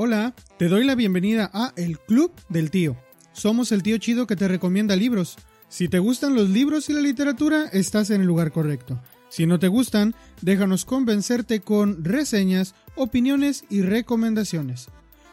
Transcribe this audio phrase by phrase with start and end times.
[0.00, 2.96] Hola, te doy la bienvenida a El Club del Tío.
[3.32, 5.34] Somos el tío chido que te recomienda libros.
[5.68, 9.02] Si te gustan los libros y la literatura, estás en el lugar correcto.
[9.28, 14.86] Si no te gustan, déjanos convencerte con reseñas, opiniones y recomendaciones.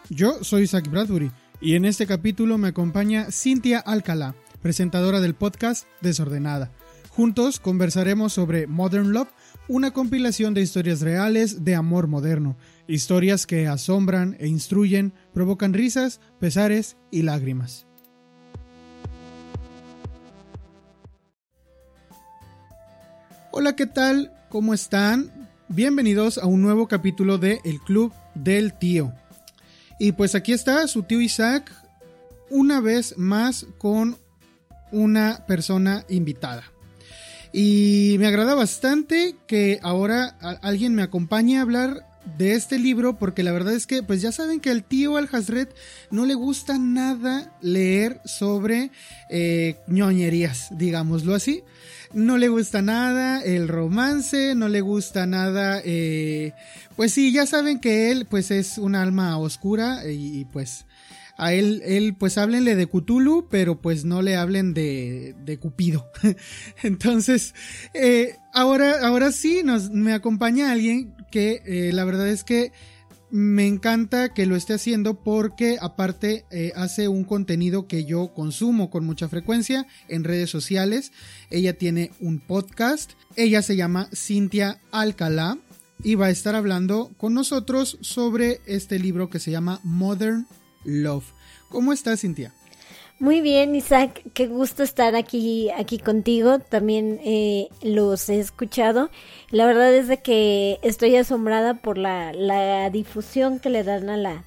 [0.09, 1.29] Yo soy Isaac Bradbury
[1.61, 6.71] y en este capítulo me acompaña Cintia Alcalá, presentadora del podcast Desordenada.
[7.09, 9.29] Juntos conversaremos sobre Modern Love,
[9.67, 16.19] una compilación de historias reales de amor moderno, historias que asombran e instruyen, provocan risas,
[16.39, 17.85] pesares y lágrimas.
[23.51, 24.33] Hola, ¿qué tal?
[24.49, 25.49] ¿Cómo están?
[25.69, 29.13] Bienvenidos a un nuevo capítulo de El Club del Tío.
[29.97, 31.71] Y pues aquí está su tío Isaac,
[32.49, 34.17] una vez más con
[34.91, 36.63] una persona invitada.
[37.53, 42.05] Y me agrada bastante que ahora alguien me acompañe a hablar
[42.37, 45.29] de este libro porque la verdad es que pues ya saben que al tío Al
[46.11, 48.91] no le gusta nada leer sobre
[49.29, 51.63] eh, ñoñerías, digámoslo así.
[52.13, 56.53] No le gusta nada el romance, no le gusta nada, eh,
[56.95, 60.85] pues sí, ya saben que él pues es un alma oscura y, y pues
[61.37, 66.09] a él, él, pues háblenle de Cthulhu, pero pues no le hablen de, de Cupido.
[66.83, 67.53] Entonces,
[67.93, 72.71] eh, ahora, ahora sí nos, me acompaña alguien que eh, la verdad es que
[73.29, 78.89] me encanta que lo esté haciendo porque aparte eh, hace un contenido que yo consumo
[78.89, 81.11] con mucha frecuencia en redes sociales.
[81.49, 85.57] Ella tiene un podcast, ella se llama Cintia Alcalá
[86.01, 90.47] y va a estar hablando con nosotros sobre este libro que se llama Modern
[90.85, 91.33] Love.
[91.67, 92.53] ¿Cómo estás, Cintia?
[93.17, 96.59] Muy bien, Isaac, qué gusto estar aquí, aquí contigo.
[96.59, 99.09] También eh, los he escuchado.
[99.51, 104.17] La verdad es de que estoy asombrada por la, la difusión que le dan a
[104.17, 104.43] la,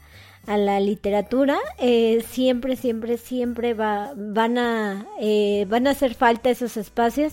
[0.46, 1.56] a la literatura.
[1.78, 7.32] Eh, siempre, siempre, siempre va, van a, eh, van a hacer falta esos espacios.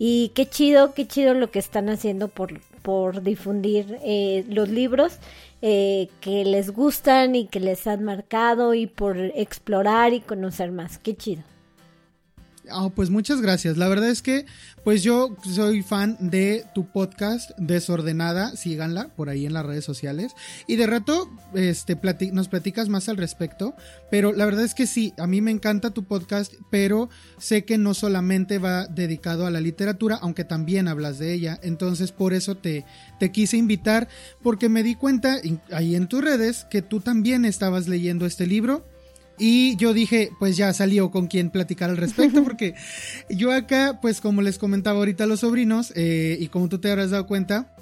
[0.00, 4.00] Y qué chido, qué chido lo que están haciendo por, por difundir
[4.48, 5.20] los libros
[5.62, 10.98] eh, que les gustan y que les han marcado y por explorar y conocer más.
[10.98, 11.51] Qué chido.
[12.70, 13.76] Oh, pues muchas gracias.
[13.76, 14.46] La verdad es que,
[14.84, 20.32] pues yo soy fan de tu podcast Desordenada, síganla por ahí en las redes sociales.
[20.68, 21.98] Y de rato, este,
[22.32, 23.74] nos platicas más al respecto.
[24.10, 27.78] Pero la verdad es que sí, a mí me encanta tu podcast, pero sé que
[27.78, 31.58] no solamente va dedicado a la literatura, aunque también hablas de ella.
[31.62, 32.84] Entonces, por eso te,
[33.18, 34.08] te quise invitar,
[34.40, 35.38] porque me di cuenta
[35.72, 38.86] ahí en tus redes que tú también estabas leyendo este libro
[39.38, 42.74] y yo dije, pues ya salió con quien platicar al respecto, porque
[43.30, 46.90] yo acá, pues como les comentaba ahorita a los sobrinos, eh, y como tú te
[46.90, 47.74] habrás dado cuenta,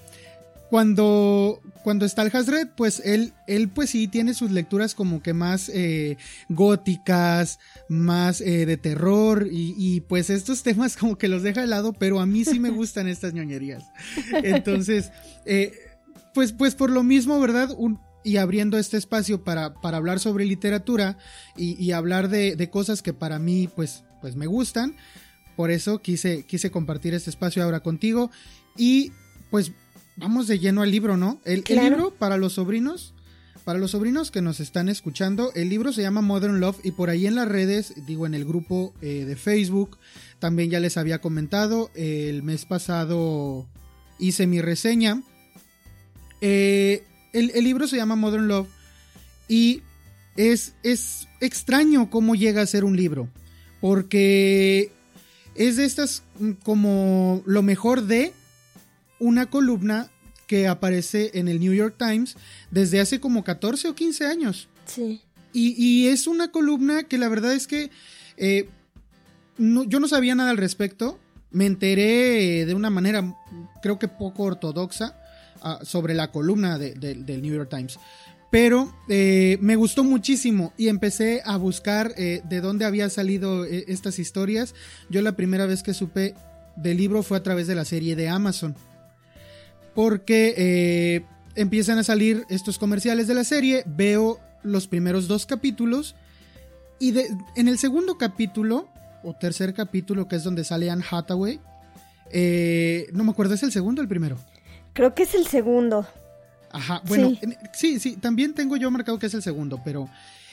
[0.68, 5.34] cuando, cuando está el Hasred, pues él, él pues sí tiene sus lecturas como que
[5.34, 6.16] más eh,
[6.48, 7.58] góticas,
[7.88, 11.92] más eh, de terror, y, y, pues estos temas como que los deja de lado,
[11.92, 13.84] pero a mí sí me gustan estas ñoñerías.
[14.44, 15.10] Entonces,
[16.32, 17.70] pues, pues por lo mismo, ¿verdad?
[17.76, 21.18] Un, y abriendo este espacio para, para hablar sobre literatura
[21.56, 24.96] y, hablar de, cosas que para mí pues, pues me gustan.
[25.56, 28.30] Por eso quise, quise compartir este espacio ahora contigo.
[28.76, 29.12] Y
[29.50, 29.72] pues
[30.16, 31.40] vamos de lleno al libro, ¿no?
[31.44, 33.14] El, libro para los sobrinos,
[33.64, 37.10] para los sobrinos que nos están escuchando, el libro se llama Modern Love y por
[37.10, 39.98] ahí en las redes, digo en el grupo eh, de Facebook,
[40.38, 43.66] también ya les había comentado, el mes pasado
[44.18, 45.22] hice mi reseña.
[46.40, 48.68] Eh, el, libro se llama Modern Love
[49.48, 49.82] y
[50.36, 53.28] es, es extraño cómo llega a ser un libro,
[53.80, 54.92] porque
[55.54, 58.32] es de estas mm, como lo mejor de
[59.18, 60.10] una columna
[60.46, 62.36] que aparece en el New York Times
[62.72, 64.68] desde hace como 14 o 15 años.
[64.86, 65.20] Sí.
[65.52, 67.90] Y, es una columna que la verdad es que
[68.36, 68.68] eh,
[69.58, 71.18] yo no sabía nada al respecto.
[71.50, 73.36] Me enteré de una manera,
[73.82, 75.19] creo que poco ortodoxa,
[75.82, 77.98] sobre la columna del New York Times.
[78.50, 83.84] Pero eh, me gustó muchísimo y empecé a buscar eh, de dónde había salido eh,
[83.86, 84.74] estas historias.
[85.08, 86.34] Yo la primera vez que supe
[86.76, 88.74] del libro fue a través de la serie de Amazon.
[89.94, 91.24] Porque
[91.56, 96.14] empiezan a salir estos comerciales de la serie, veo los primeros dos capítulos
[97.00, 97.12] y
[97.56, 98.88] en el segundo capítulo,
[99.24, 101.58] o tercer capítulo, que es donde sale Anne Hathaway,
[103.12, 104.38] no me acuerdo, ¿es el segundo o el primero?
[104.92, 106.06] Creo que es el segundo.
[106.72, 107.32] Ajá, bueno,
[107.72, 107.98] sí.
[107.98, 110.08] sí, también tengo yo marcado que es el segundo, pero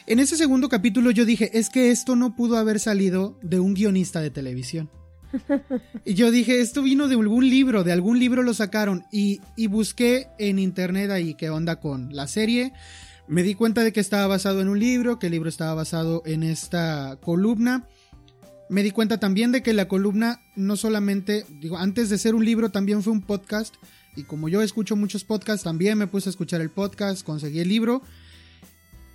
[0.07, 3.73] en ese segundo capítulo yo dije, es que esto no pudo haber salido de un
[3.73, 4.89] guionista de televisión.
[6.05, 9.67] y yo dije, esto vino de algún libro, de algún libro lo sacaron y, y
[9.67, 12.73] busqué en internet ahí qué onda con la serie.
[13.27, 16.23] Me di cuenta de que estaba basado en un libro, que el libro estaba basado
[16.25, 17.85] en esta columna.
[18.69, 22.45] Me di cuenta también de que la columna no solamente, digo, antes de ser un
[22.45, 23.75] libro también fue un podcast.
[24.17, 27.69] Y como yo escucho muchos podcasts, también me puse a escuchar el podcast, conseguí el
[27.69, 28.01] libro.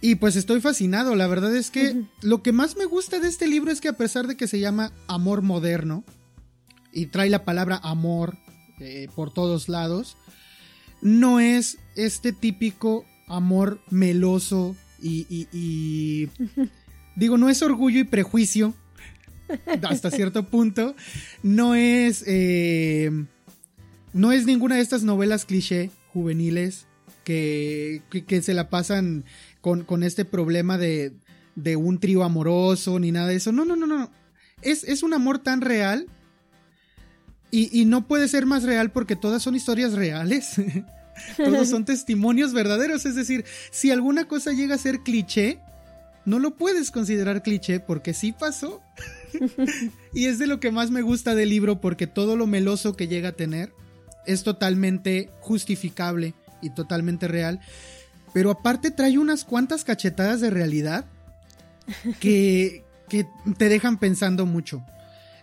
[0.00, 1.16] Y pues estoy fascinado.
[1.16, 3.96] La verdad es que lo que más me gusta de este libro es que a
[3.96, 6.04] pesar de que se llama Amor Moderno
[6.92, 8.38] y trae la palabra amor
[8.78, 10.16] eh, por todos lados,
[11.00, 16.28] no es este típico amor meloso y,
[17.16, 18.72] digo, no es orgullo y prejuicio
[19.82, 20.94] hasta cierto punto,
[21.42, 23.10] no es eh,
[24.12, 26.86] no es ninguna de estas novelas cliché juveniles
[27.24, 29.24] que, que, se la pasan
[29.60, 31.12] con, con este problema de,
[31.54, 33.52] de, un trío amoroso ni nada de eso.
[33.52, 34.10] No, no, no, no.
[34.60, 36.06] Es, es un amor tan real
[37.50, 40.54] y, y, no puede ser más real porque todas son historias reales.
[41.36, 43.04] Todos son testimonios verdaderos.
[43.04, 45.60] Es decir, si alguna cosa llega a ser cliché,
[46.24, 48.80] no lo puedes considerar cliché porque sí pasó.
[50.14, 53.08] y es de lo que más me gusta del libro porque todo lo meloso que
[53.08, 53.72] llega a tener
[54.26, 57.60] es totalmente justificable y totalmente real.
[58.32, 61.04] Pero aparte trae unas cuantas cachetadas de realidad
[62.20, 63.26] que, que
[63.58, 64.82] te dejan pensando mucho.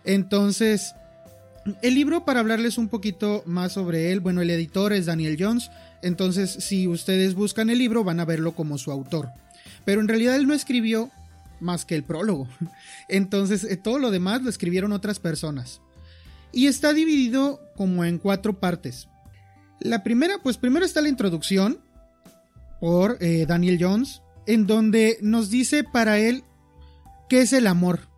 [0.04, 0.94] Entonces,
[1.82, 5.70] el libro, para hablarles un poquito más sobre él, bueno, el editor es Daniel Jones,
[6.02, 9.28] entonces si ustedes buscan el libro van a verlo como su autor.
[9.84, 11.10] Pero en realidad él no escribió
[11.60, 12.48] más que el prólogo.
[13.08, 15.80] Entonces eh, todo lo demás lo escribieron otras personas.
[16.52, 19.08] Y está dividido como en cuatro partes.
[19.80, 21.78] La primera, pues primero está la introducción
[22.80, 26.44] por eh, Daniel Jones, en donde nos dice para él
[27.28, 28.10] qué es el amor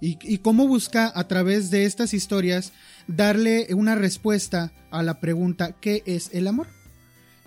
[0.00, 2.72] y, cómo busca a través de estas historias
[3.06, 6.68] darle una respuesta a la pregunta ¿qué es el amor?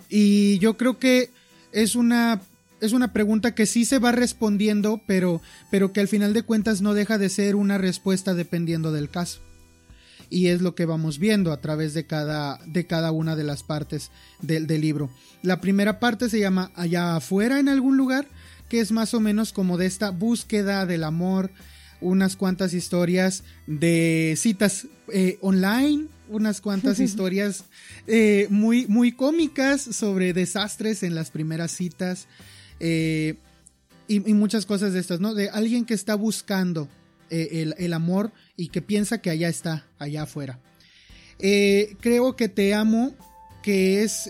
[0.08, 1.30] Y yo creo que
[1.72, 2.40] es una
[2.80, 5.40] es una pregunta que sí se va respondiendo, pero,
[5.70, 9.40] pero que al final de cuentas no deja de ser una respuesta dependiendo del caso.
[10.30, 13.62] Y es lo que vamos viendo a través de cada, de cada una de las
[13.62, 14.10] partes
[14.40, 15.10] del, del libro.
[15.42, 18.26] La primera parte se llama Allá afuera en algún lugar,
[18.68, 21.50] que es más o menos como de esta búsqueda del amor,
[22.00, 27.64] unas cuantas historias de citas eh, online, unas cuantas historias
[28.06, 32.26] eh, muy, muy cómicas sobre desastres en las primeras citas
[32.78, 33.36] eh,
[34.06, 35.34] y, muchas cosas de estas, ¿no?
[35.34, 36.88] De alguien que está buscando
[37.30, 40.60] el, el, amor y que piensa que allá está, allá afuera.
[41.38, 43.14] creo que te amo,
[43.62, 44.28] que es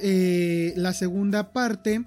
[0.77, 2.05] la segunda parte,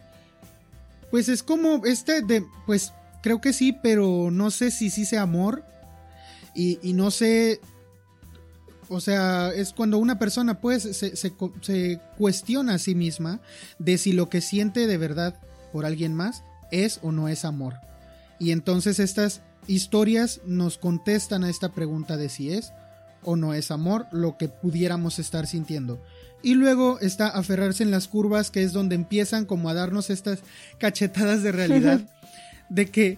[1.11, 5.23] pues es como este de, pues creo que sí, pero no sé si sí sea
[5.23, 5.63] amor.
[6.55, 7.59] Y, no sé.
[8.89, 13.41] O sea, es cuando una persona pues se, se, cuestiona a sí misma
[13.79, 15.39] de si lo que siente de verdad
[15.73, 17.75] por alguien más es o no es amor.
[18.39, 22.71] Y entonces estas historias nos contestan a esta pregunta de si es
[23.23, 26.01] o no es amor lo que pudiéramos estar sintiendo.
[26.43, 30.39] Y luego está aferrarse en las curvas, que es donde empiezan como a darnos estas
[30.79, 32.01] cachetadas de realidad
[32.69, 33.17] de que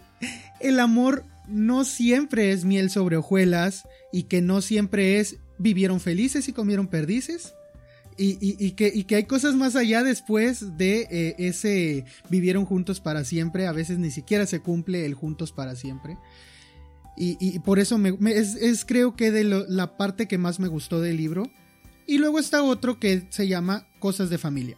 [0.59, 6.47] el amor no siempre es miel sobre hojuelas y que no siempre es vivieron felices
[6.47, 7.53] y comieron perdices.
[8.21, 13.65] Y, que, hay cosas más allá después de eh, ese vivieron juntos para siempre.
[13.65, 16.17] A veces ni siquiera se cumple el juntos para siempre.
[17.21, 21.17] Y, por eso me, es, creo que de la parte que más me gustó del
[21.17, 21.49] libro.
[22.07, 24.77] Y luego está otro que se llama Cosas de Familia.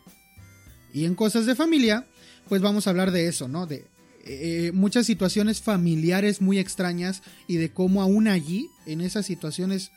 [0.93, 2.07] Y en Cosas de Familia,
[2.49, 3.65] pues vamos a hablar de eso, ¿no?
[3.67, 3.85] De
[4.25, 9.91] eh, muchas situaciones familiares muy extrañas y de cómo aún allí, en esas situaciones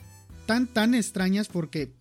[0.47, 1.93] tan, tan extrañas, porque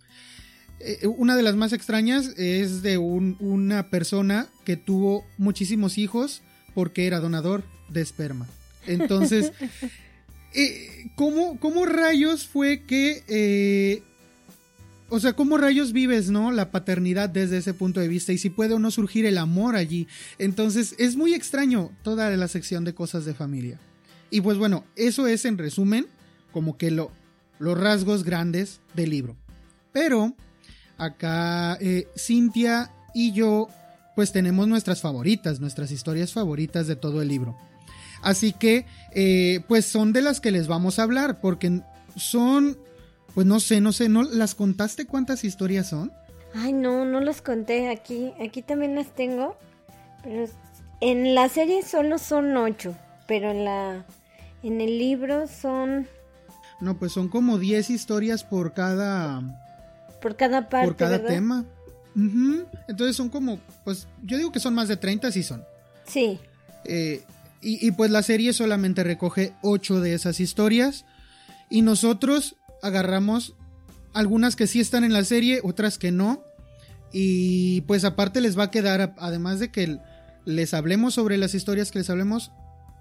[0.86, 6.42] eh, una de las más extrañas es de una persona que tuvo muchísimos hijos
[6.74, 8.48] porque era donador de esperma.
[8.88, 9.52] Entonces,
[10.54, 14.04] eh, ¿cómo, ¿cómo, rayos fue que
[15.14, 16.52] o sea, ¿cómo rayos vives, no?
[16.52, 19.76] La paternidad desde ese punto de vista y si puede o no surgir el amor
[19.76, 20.08] allí.
[20.40, 23.80] Entonces, es muy extraño toda la sección de cosas de familia.
[24.32, 26.08] Y pues bueno, eso es en resumen
[26.52, 27.12] como que lo,
[27.60, 29.38] los rasgos grandes del libro.
[29.92, 30.36] Pero
[30.98, 33.70] acá eh, Cintia y yo
[34.16, 37.58] pues tenemos nuestras favoritas, nuestras historias favoritas de todo el libro.
[38.22, 41.82] Así que eh, pues son de las que les vamos a hablar porque
[42.16, 42.78] son
[43.34, 46.12] pues no sé, no sé, ¿no las contaste cuántas historias son?
[46.54, 47.90] Ay, no, no las conté.
[47.90, 49.58] Aquí, aquí también las tengo.
[50.24, 50.46] Pero
[51.02, 52.96] en la serie solo son ocho,
[53.28, 54.06] pero en la,
[54.62, 56.08] en el libro son.
[56.80, 59.42] No, pues son como diez historias por cada.
[60.24, 60.88] Por cada parte.
[60.88, 61.66] Por cada tema.
[62.88, 65.64] Entonces son como, pues yo digo que son más de 30, sí son.
[66.08, 66.40] Sí.
[66.86, 67.24] Eh,
[67.62, 71.06] y, y, pues la serie solamente recoge ocho de esas historias.
[71.70, 73.54] Y nosotros agarramos
[74.14, 76.44] algunas que sí están en la serie, otras que no.
[77.12, 80.00] Y pues aparte les va a quedar, además de que
[80.46, 82.52] les hablemos sobre las historias que les hablemos,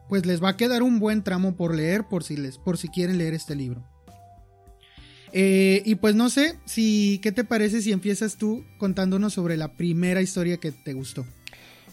[0.08, 2.88] pues les va a quedar un buen tramo por leer por si, les, por si
[2.88, 3.91] quieren leer este libro.
[5.32, 9.68] Eh, y pues no sé, si, ¿qué te parece si empiezas tú contándonos sobre la
[9.72, 11.24] primera historia que te gustó?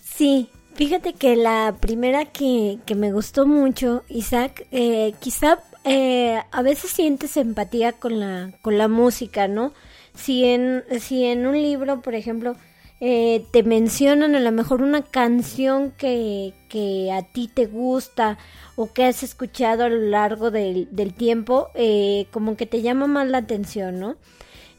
[0.04, 6.62] Sí, fíjate que la primera que, que me gustó mucho, Isaac, eh, quizá eh, a
[6.62, 9.74] veces sientes empatía con la, con la música, ¿no?
[10.14, 12.58] Si en, si en un libro, por ejemplo,
[13.02, 18.38] eh, te mencionan a lo mejor una canción que, que, a ti te gusta
[18.76, 23.08] o que has escuchado a lo largo del, del tiempo, eh, como que te llama
[23.08, 24.18] más la atención, ¿no?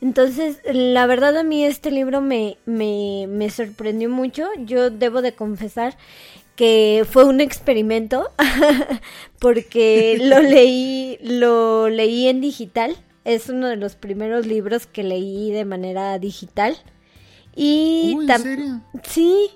[0.03, 4.49] Entonces, la verdad a mí este libro me, me, me sorprendió mucho.
[4.65, 5.97] Yo debo de confesar
[6.57, 8.31] que fue un experimento
[9.39, 12.97] porque lo leí, lo leí en digital.
[13.25, 16.77] Es uno de los primeros libros que leí de manera digital.
[17.55, 18.81] Y Uy, ¿en serio?
[19.03, 19.51] Sí,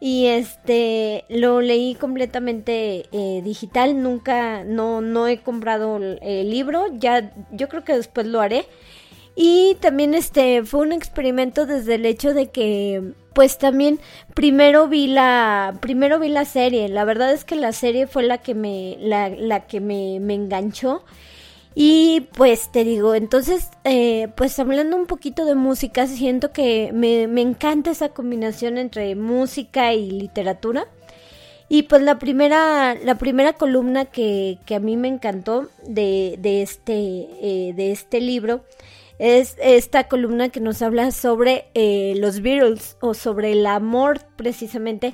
[0.00, 6.86] y este lo leí completamente eh, digital, nunca no no he comprado el, el, libro,
[6.92, 8.66] ya yo creo que después lo haré.
[9.38, 14.00] Y también este fue un experimento desde el hecho de que pues también
[14.34, 18.38] primero vi la primero vi la serie, la verdad es que la serie fue la
[18.38, 21.04] que me la, la que me, me enganchó
[21.78, 27.26] y pues te digo, entonces, eh, pues hablando un poquito de música, siento que me,
[27.26, 30.88] me, encanta esa combinación entre música y literatura.
[31.68, 36.62] Y pues la primera, la primera columna que, que a mí me encantó de, de,
[36.62, 38.64] este, eh, de este libro
[39.18, 45.12] es esta columna que nos habla sobre eh, los Beatles o sobre el amor precisamente,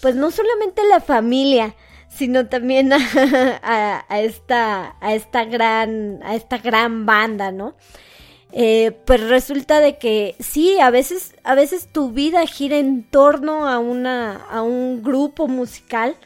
[0.00, 1.74] pues no solamente la familia,
[2.14, 2.92] sino también
[3.62, 7.74] a, a, esta a esta gran a esta gran banda no
[8.52, 13.68] eh, pues resulta de que sí a veces a veces tu vida gira en torno
[13.68, 16.16] a una a un grupo musical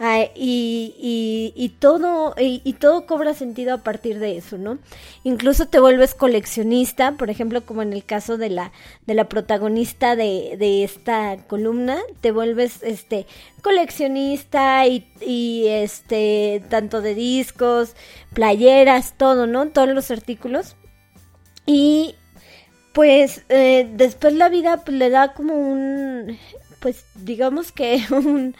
[0.00, 4.78] Uh, y, y, y, todo y, y, todo cobra sentido a partir de eso, ¿no?
[5.24, 8.72] Incluso te vuelves coleccionista, por ejemplo, como en el caso de la
[9.06, 13.26] de la protagonista de, de esta columna, te vuelves este
[13.60, 17.94] coleccionista y, y este tanto de discos,
[18.32, 19.68] playeras, todo, ¿no?
[19.68, 20.76] Todos los artículos
[21.66, 22.14] y
[22.94, 26.38] pues eh, después la vida pues, le da como un
[26.80, 28.56] pues digamos que un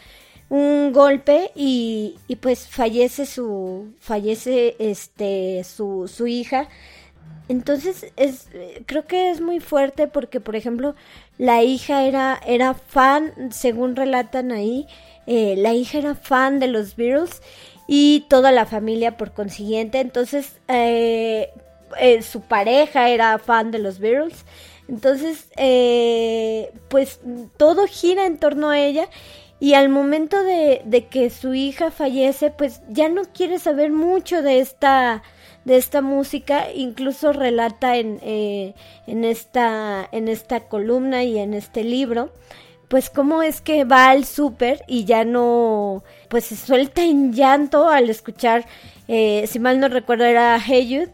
[0.51, 6.69] un golpe y, y, pues fallece su fallece este su, su hija.
[7.49, 8.49] Entonces es
[8.87, 10.95] creo que es muy fuerte porque por ejemplo
[11.39, 14.87] la hija era era fan según relatan ahí
[15.27, 17.43] eh, la hija era fan de los Beatles
[17.87, 20.01] y toda la familia por consiguiente.
[20.01, 21.51] Entonces eh,
[22.01, 24.45] eh, su pareja era fan de los Beatles.
[24.89, 25.49] Entonces
[26.89, 27.21] pues
[27.57, 29.09] todo gira en torno a ella
[29.61, 34.43] y al momento de, de, que su hija fallece, pues ya no quiere saber mucho
[34.43, 35.23] de esta
[35.67, 38.75] de esta música, incluso relata en, eh,
[39.07, 42.33] en esta en esta columna y en este libro,
[42.89, 47.89] pues cómo es que va al súper y ya no, pues se suelta en llanto
[47.89, 48.67] al escuchar,
[49.07, 51.05] eh, si mal no recuerdo era Hey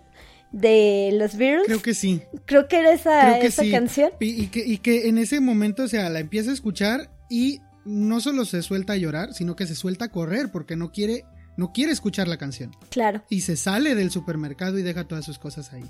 [0.53, 1.67] de los Beatles.
[1.67, 2.23] Creo que sí.
[2.45, 3.71] Creo que era esa, que esa sí.
[3.73, 4.13] canción.
[4.21, 7.61] Y, y, que, y que en ese momento, o sea, la empieza a escuchar y
[7.87, 11.25] no solo se suelta a llorar, sino que se suelta a correr porque no quiere,
[11.57, 12.77] no quiere escuchar la canción.
[12.91, 13.23] Claro.
[13.31, 15.85] Y se sale del supermercado y deja todas sus cosas ahí.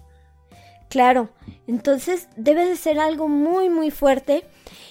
[0.89, 1.31] Claro,
[1.67, 4.45] entonces debe de ser algo muy muy fuerte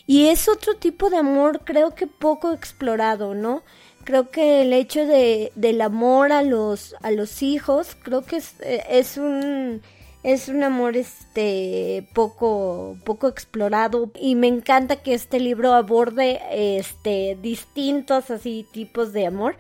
[0.06, 3.64] y es otro tipo de amor creo que poco explorado, ¿no?
[4.04, 8.56] Creo que el hecho de, del amor a los, a los hijos creo que es,
[8.62, 9.82] es un
[10.26, 14.12] es un amor este poco poco explorado.
[14.20, 19.56] Y me encanta que este libro aborde este distintos así tipos de amor.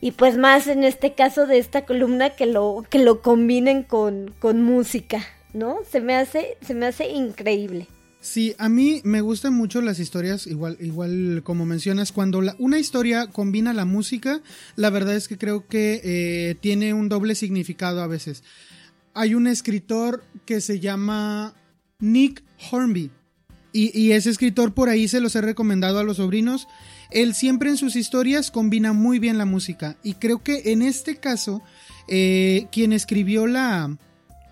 [0.00, 4.32] Y pues más en este caso de esta columna que lo que lo combinen con,
[4.38, 7.88] con música no se me hace se me hace increíble.
[8.20, 12.78] Sí, a mí me gustan mucho las historias, igual, igual como mencionas, cuando la, una
[12.78, 14.40] historia combina la música,
[14.76, 18.42] la verdad es que creo que eh, tiene un doble significado a veces
[19.14, 21.54] hay un escritor que se llama
[22.00, 23.10] Nick Hornby.
[23.72, 26.68] Y, y, ese escritor por ahí se los he recomendado a los sobrinos.
[27.10, 29.96] Él siempre en sus historias combina muy bien la música.
[30.04, 31.60] Y creo que en este caso,
[32.06, 33.96] eh, quien escribió la,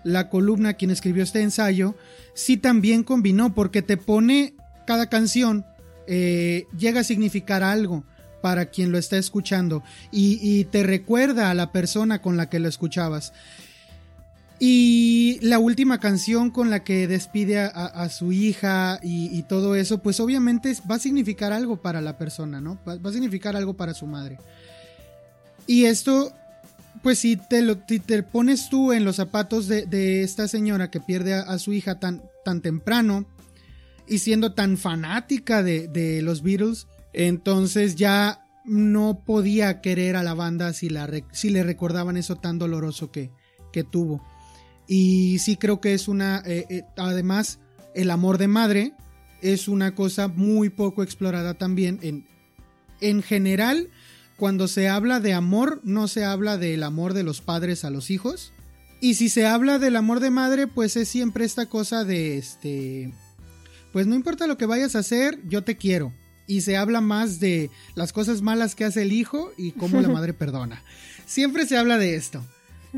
[0.03, 1.95] la columna, quien escribió este ensayo,
[2.33, 4.55] sí también combinó, porque te pone
[4.85, 5.65] cada canción,
[6.07, 8.03] eh, llega a significar algo
[8.41, 12.67] para quien lo está escuchando y, te recuerda a la persona con la que lo
[12.67, 13.31] escuchabas.
[14.65, 20.21] Y la última canción con la que despide a, su hija y, todo eso, pues
[20.21, 22.79] obviamente va a significar algo para la persona, ¿no?
[22.87, 24.37] Va, a significar algo para su madre.
[25.67, 26.31] Y esto,
[27.01, 31.33] pues si te, lo, te pones tú en los zapatos de, esta señora que pierde
[31.33, 33.25] a, su hija tan, tan temprano
[34.07, 40.71] y siendo tan fanática de, los Beatles, entonces ya no podía querer a la banda
[40.71, 43.29] si, la, si le recordaban eso tan doloroso que,
[43.73, 44.23] que tuvo.
[44.87, 47.59] Y sí creo que es una, eh, eh, además,
[47.95, 48.93] el amor de madre
[49.41, 51.99] es una cosa muy poco explorada también.
[52.01, 52.25] En,
[53.01, 53.89] en general,
[54.37, 58.09] cuando se habla de amor, no se habla del amor de los padres a los
[58.09, 58.51] hijos.
[58.99, 63.13] Y si se habla del amor de madre, pues es siempre esta cosa de este,
[63.91, 66.13] pues no importa lo que vayas a hacer, yo te quiero.
[66.47, 70.09] Y se habla más de las cosas malas que hace el hijo y cómo la
[70.09, 70.83] madre perdona.
[71.25, 72.43] Siempre se habla de esto.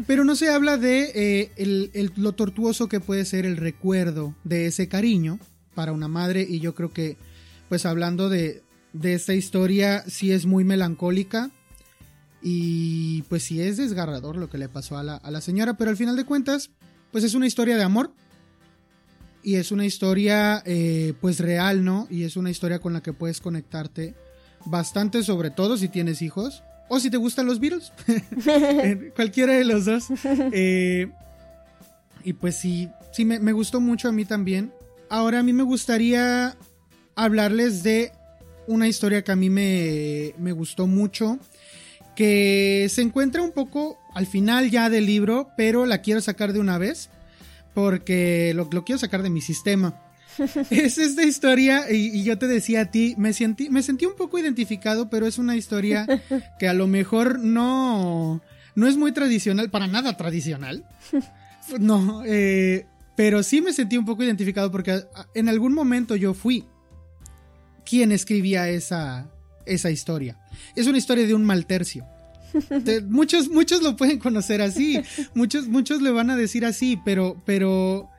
[0.07, 4.89] Pero no se habla de eh, lo tortuoso que puede ser el recuerdo de ese
[4.89, 5.39] cariño
[5.73, 6.45] para una madre.
[6.47, 7.17] Y yo creo que,
[7.69, 8.61] pues hablando de,
[9.01, 11.49] esta historia, sí es muy melancólica.
[12.41, 15.77] Y pues sí es desgarrador lo que le pasó a la, señora.
[15.77, 16.71] Pero al final de cuentas,
[17.11, 18.11] pues es una historia de amor.
[19.43, 22.07] Y es una historia eh, pues real, ¿no?
[22.09, 24.13] Y es una historia con la que puedes conectarte
[24.65, 27.92] bastante, sobre todo si tienes hijos o si te gustan los Beatles.
[29.15, 30.06] Cualquiera de los dos.
[30.51, 31.08] Eh,
[32.24, 34.72] y pues sí, sí, me, gustó mucho a mí también.
[35.10, 36.56] Ahora a mí me gustaría
[37.15, 38.12] hablarles de
[38.68, 41.39] una historia que a mí me, me gustó mucho.
[42.15, 46.60] Que se encuentra un poco al final ya del libro, pero la quiero sacar de
[46.60, 47.10] una vez.
[47.74, 50.04] Porque lo, lo quiero sacar de mi sistema.
[50.70, 54.38] es esta historia, y, yo te decía a ti, me sentí, me sentí un poco
[54.39, 56.06] identificado, pero es una historia
[56.60, 58.41] que a lo mejor no,
[58.76, 60.86] no es muy tradicional, para nada tradicional.
[61.80, 65.02] No, eh, pero sí me sentí un poco identificado porque
[65.34, 66.63] en algún momento yo fui
[67.84, 69.28] quien escribía esa,
[69.65, 70.38] esa historia.
[70.76, 72.06] Es una historia de un mal tercio.
[73.08, 75.02] muchos, muchos lo pueden conocer así,
[75.34, 78.12] muchos, muchos le van a decir así, pero, pero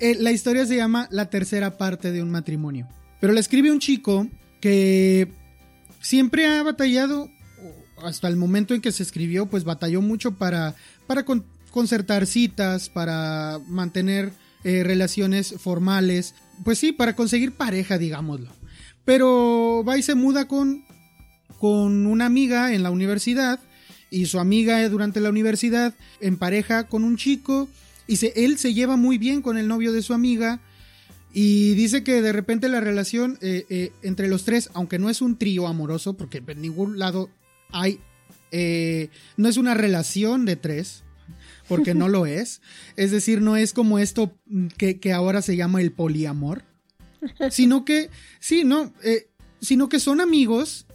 [0.00, 2.88] eh, la historia se llama La tercera parte de un matrimonio.
[3.20, 4.28] Pero la escribe un chico
[4.60, 5.28] que
[6.00, 7.30] siempre ha batallado,
[8.02, 10.74] hasta el momento en que se escribió, pues batalló mucho para,
[11.06, 11.24] para
[11.70, 14.32] concertar citas, para mantener
[14.64, 18.50] eh, relaciones formales, pues sí, para conseguir pareja, digámoslo.
[19.04, 20.84] Pero va y se muda con,
[21.58, 23.60] con una amiga en la universidad
[24.10, 27.68] y su amiga durante la universidad en pareja con un chico
[28.06, 30.60] y él se lleva muy bien con el novio de su amiga.
[31.32, 35.20] Y dice que de repente la relación eh, eh, entre los tres, aunque no es
[35.20, 37.28] un trío amoroso, porque en ningún lado
[37.70, 37.98] hay.
[38.52, 41.02] Eh, no es una relación de tres,
[41.66, 42.60] porque no lo es.
[42.96, 44.32] Es decir, no es como esto
[44.76, 46.62] que, que ahora se llama el poliamor.
[47.50, 48.92] Sino que, sí, no,
[49.60, 50.86] sino que son amigos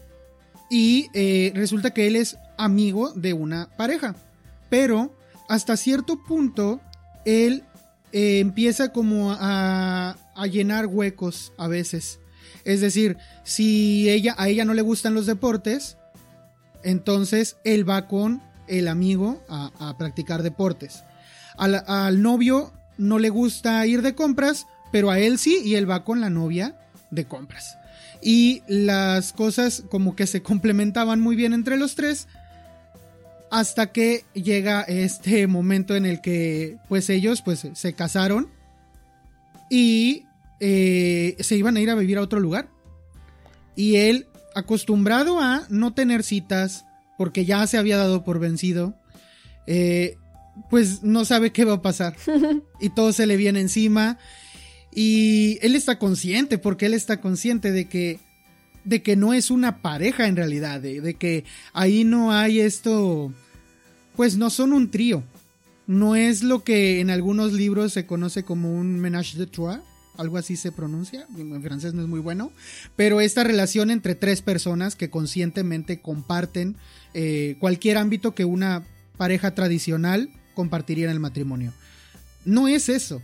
[0.69, 1.07] y
[1.55, 4.15] resulta que él es amigo de una pareja.
[4.69, 5.17] Pero
[5.49, 6.79] hasta cierto punto
[7.29, 7.63] él
[8.11, 10.15] eh, empieza como a,
[10.51, 12.19] llenar huecos a veces.
[12.63, 15.97] Es decir, si ella, a ella no le gustan los deportes,
[16.83, 21.03] entonces él va con el amigo a, practicar deportes.
[21.57, 25.89] Al, al, novio no le gusta ir de compras, pero a él sí, y él
[25.89, 26.79] va con la novia
[27.11, 27.77] de compras.
[28.21, 32.27] Y las cosas como que se complementaban muy bien entre los tres,
[33.51, 38.49] hasta que llega este momento en el que pues ellos pues se casaron
[39.69, 40.25] y
[40.59, 42.69] eh, se iban a ir a vivir a otro lugar.
[43.75, 46.85] Y él, acostumbrado a no tener citas,
[47.17, 48.95] porque ya se había dado por vencido,
[49.67, 50.17] eh,
[50.69, 52.15] pues no sabe qué va a pasar.
[52.81, 54.17] Y todo se le viene encima.
[54.93, 58.19] Y él está consciente, porque él está consciente de que
[58.83, 63.33] de que no es una pareja en realidad, de, que ahí no hay esto,
[64.15, 65.23] pues no son un trío.
[65.87, 69.79] No es lo que en algunos libros se conoce como un ménage de trois,
[70.17, 72.51] algo así se pronuncia, en francés no es muy bueno,
[72.95, 76.75] pero esta relación entre tres personas que conscientemente comparten
[77.13, 78.83] eh, cualquier ámbito que una
[79.17, 81.73] pareja tradicional compartiría en el matrimonio.
[82.45, 83.21] No es eso.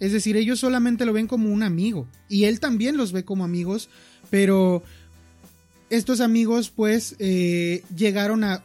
[0.00, 3.44] Es decir, ellos solamente lo ven como un amigo y él también los ve como
[3.44, 3.88] amigos,
[4.30, 4.82] pero
[5.90, 8.62] estos amigos pues eh, llegaron a,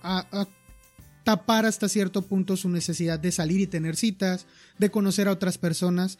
[1.24, 4.46] tapar hasta cierto punto su necesidad de salir y tener citas,
[4.78, 6.18] de conocer a otras personas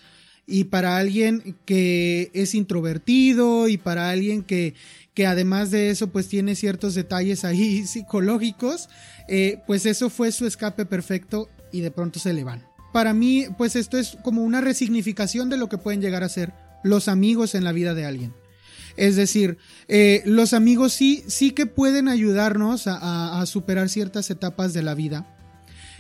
[0.48, 4.76] y para alguien que es introvertido y para alguien que,
[5.14, 8.88] que además de eso pues tiene ciertos detalles ahí psicológicos,
[9.28, 12.66] eh, pues eso fue su escape perfecto y de pronto se le van.
[12.94, 16.54] Para mí pues esto es como una resignificación de lo que pueden llegar a ser
[16.82, 18.34] los amigos en la vida de alguien.
[18.96, 24.84] Es decir, eh, los amigos sí, sí que pueden ayudarnos a, superar ciertas etapas de
[24.84, 25.26] la vida.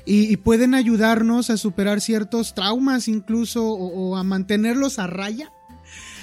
[0.05, 5.51] Y, pueden ayudarnos a superar ciertos traumas incluso o, a mantenerlos a raya.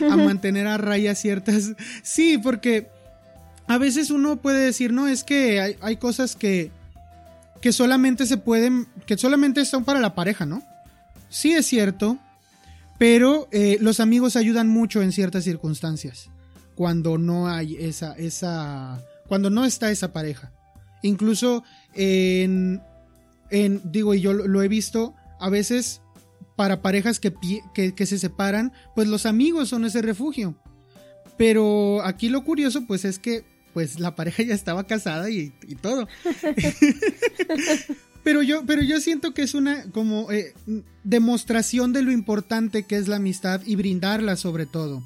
[0.00, 1.72] A mantener a raya ciertas...
[2.02, 2.88] Sí, porque
[3.66, 6.70] a veces uno puede decir, no, es que hay, hay cosas que,
[7.60, 10.62] que solamente se pueden, que solamente están para la pareja, ¿no?
[11.28, 12.18] Sí es cierto,
[12.98, 16.30] pero eh, los amigos ayudan mucho en ciertas circunstancias
[16.80, 20.50] cuando no hay esa, esa, cuando no está esa pareja.
[21.02, 21.62] Incluso
[21.92, 22.80] en,
[23.50, 26.00] en digo, y yo lo he visto, a veces
[26.56, 27.34] para parejas que,
[27.74, 30.56] que, se separan, pues los amigos son ese refugio.
[31.36, 35.50] Pero aquí lo curioso, pues es que, pues la pareja ya estaba casada y,
[35.82, 36.08] todo.
[38.24, 40.54] pero yo, pero yo siento que es una como eh,
[41.04, 45.02] demostración de lo importante que es la amistad y brindarla sobre todo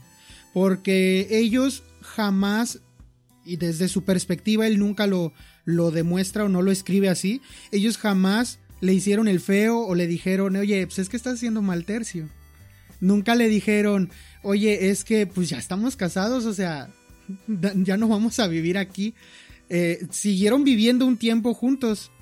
[0.54, 2.80] porque ellos jamás,
[3.44, 7.98] y desde su perspectiva él nunca lo, lo demuestra o no lo escribe así, ellos
[7.98, 11.84] jamás le hicieron el feo o le dijeron, oye, pues es que estás haciendo mal
[11.84, 12.28] tercio.
[13.00, 14.10] Nunca le dijeron,
[14.42, 16.88] oye, es que pues ya estamos casados, o sea,
[17.48, 19.14] ya no vamos a vivir aquí.
[19.68, 22.12] Eh, siguieron viviendo un tiempo juntos,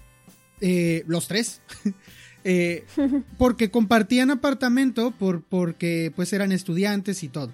[0.60, 1.60] eh, los tres.
[2.44, 2.84] Eh,
[3.38, 7.52] porque compartían apartamento por, porque pues eran estudiantes y todo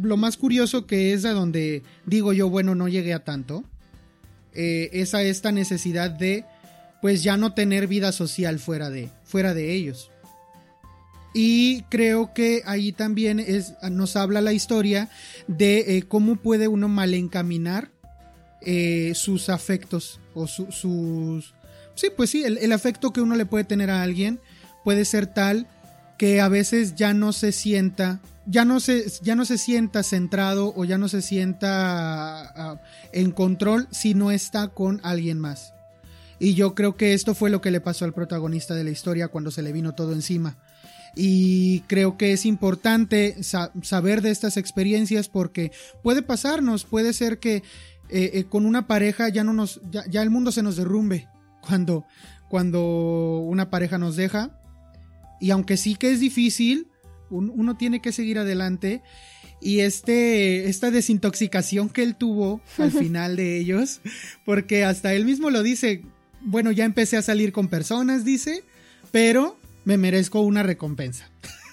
[0.00, 3.64] lo más curioso que es a donde digo yo, bueno, no llegué a tanto,
[4.54, 6.44] eh, es a esta necesidad de,
[7.00, 10.10] pues ya no tener vida social fuera de, fuera de ellos.
[11.34, 15.08] Y creo que ahí también es, nos habla la historia
[15.46, 17.90] de eh, cómo puede uno mal encaminar
[18.62, 21.54] eh, sus afectos o sus...
[21.94, 24.40] Sí, pues sí, el afecto que uno le puede tener a alguien
[24.84, 25.66] puede ser tal
[26.16, 30.72] que a veces ya no se sienta ya no se, ya no se sienta centrado
[30.74, 32.80] o ya no se sienta ah,
[33.12, 35.74] en control si no está con alguien más.
[36.40, 39.28] Y yo creo que esto fue lo que le pasó al protagonista de la historia
[39.28, 40.56] cuando se le vino todo encima.
[41.14, 47.56] Y creo que es importante saber de estas experiencias porque puede pasarnos, puede ser que
[48.08, 51.28] eh, eh, con una pareja ya no nos, ya, el mundo se nos derrumbe
[51.60, 52.06] cuando,
[52.48, 54.58] cuando una pareja nos deja.
[55.40, 56.88] Y aunque sí que es difícil,
[57.30, 59.02] uno tiene que seguir adelante.
[59.60, 64.00] Y este, esta desintoxicación que él tuvo al final de ellos,
[64.44, 66.02] porque hasta él mismo lo dice,
[66.42, 68.62] bueno, ya empecé a salir con personas, dice,
[69.10, 71.28] pero me merezco una recompensa.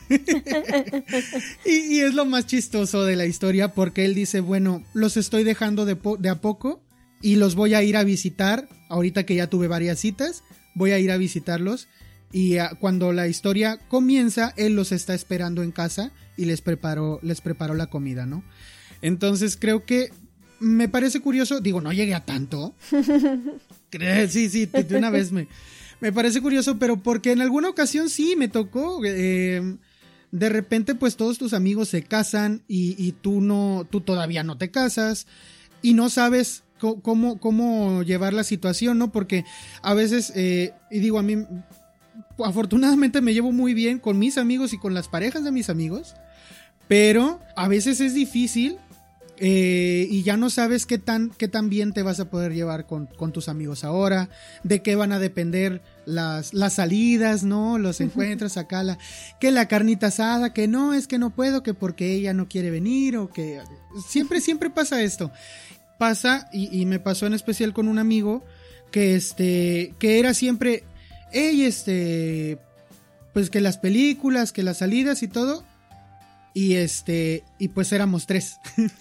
[1.65, 5.85] y, es lo más chistoso de la historia porque él dice, bueno, los estoy dejando
[5.85, 6.81] de, de a poco
[7.21, 10.43] y los voy a ir a visitar, ahorita que ya tuve varias citas,
[10.75, 11.87] voy a ir a visitarlos
[12.35, 17.17] y ah, cuando la historia comienza, él los está esperando en casa y les preparó,
[17.23, 18.43] les preparó la comida, ¿no?
[19.01, 20.11] Entonces creo que
[20.59, 22.75] me parece curioso, digo, no llegué a tanto.
[24.27, 25.47] sí, sí, de una vez me,
[26.01, 28.99] me parece curioso, pero porque en alguna ocasión sí me tocó.
[29.05, 29.77] Eh,
[30.31, 34.71] de repente, pues todos tus amigos se casan y, tú no, tú todavía no te
[34.71, 35.25] casas
[35.81, 39.13] y no sabes cómo, cómo llevar la situación, ¿no?
[39.13, 39.45] Porque
[39.81, 41.37] a veces, eh, y digo, a mí
[42.43, 46.15] afortunadamente me llevo muy bien con mis amigos y con las parejas de mis amigos,
[46.87, 48.77] pero a veces es difícil
[49.37, 52.85] eh, y ya no sabes qué tan, qué tan bien te vas a poder llevar
[52.85, 54.29] con, tus amigos ahora,
[54.63, 57.77] de qué van a depender las, las salidas, ¿no?
[57.77, 58.97] Los encuentros acá, la,
[59.39, 62.71] que la carnita asada, que no, es que no puedo, que porque ella no quiere
[62.71, 63.59] venir o que...
[64.07, 65.31] Siempre, siempre pasa esto.
[65.97, 68.43] Pasa, y, y me pasó en especial con un amigo,
[68.91, 70.83] que este, que era siempre,
[71.31, 72.59] hey, este,
[73.33, 75.63] pues que las películas, que las salidas y todo.
[76.55, 78.55] Y este, y pues éramos tres.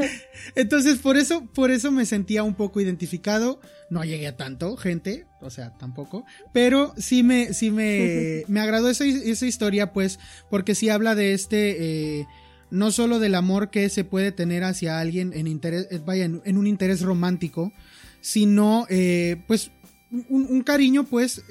[0.54, 3.62] Entonces, por eso, por eso me sentía un poco identificado.
[3.88, 6.26] No llegué a tanto, gente, o sea, tampoco.
[6.52, 10.18] Pero sí me, sí me, me agradó esa, esa historia, pues,
[10.50, 12.26] porque sí habla de este, eh,
[12.70, 16.58] no solo del amor que se puede tener hacia alguien en interés, eh, vaya, en,
[16.58, 17.72] un interés romántico,
[18.20, 19.70] sino, eh, pues,
[20.10, 21.42] un, un, cariño, pues,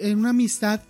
[0.00, 0.82] en una amistad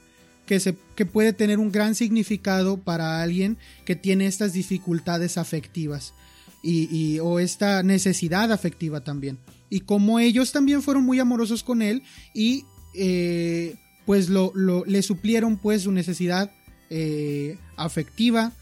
[0.47, 6.15] que, se, que puede tener un gran significado para alguien que tiene estas dificultades afectivas
[6.63, 9.39] y, o esta necesidad afectiva también.
[9.71, 12.03] Y como ellos también fueron muy amorosos con él
[12.35, 16.51] y eh, pues lo, le suplieron pues su necesidad
[16.91, 18.53] eh, afectiva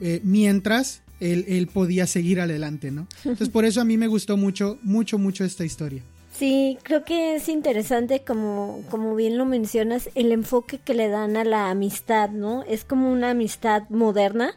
[0.00, 3.06] eh, mientras él, él podía seguir adelante, ¿no?
[3.18, 6.02] Entonces por eso a mí me gustó mucho, mucho, mucho esta historia.
[6.32, 11.36] Sí, creo que es interesante, como, como bien lo mencionas, el enfoque que le dan
[11.36, 12.62] a la amistad, ¿no?
[12.64, 14.54] Es como una amistad moderna.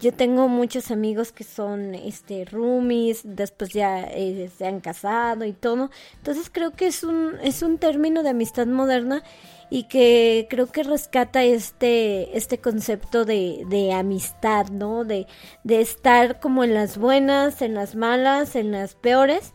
[0.00, 5.52] Yo tengo muchos amigos que son este roomies, después ya eh, se han casado y
[5.52, 5.90] todo.
[6.16, 9.22] Entonces creo que es un, es un término de amistad moderna
[9.70, 15.04] y que creo que rescata este, este concepto de, de amistad, ¿no?
[15.04, 15.26] De,
[15.62, 19.52] de estar como en las buenas, en las malas, en las peores.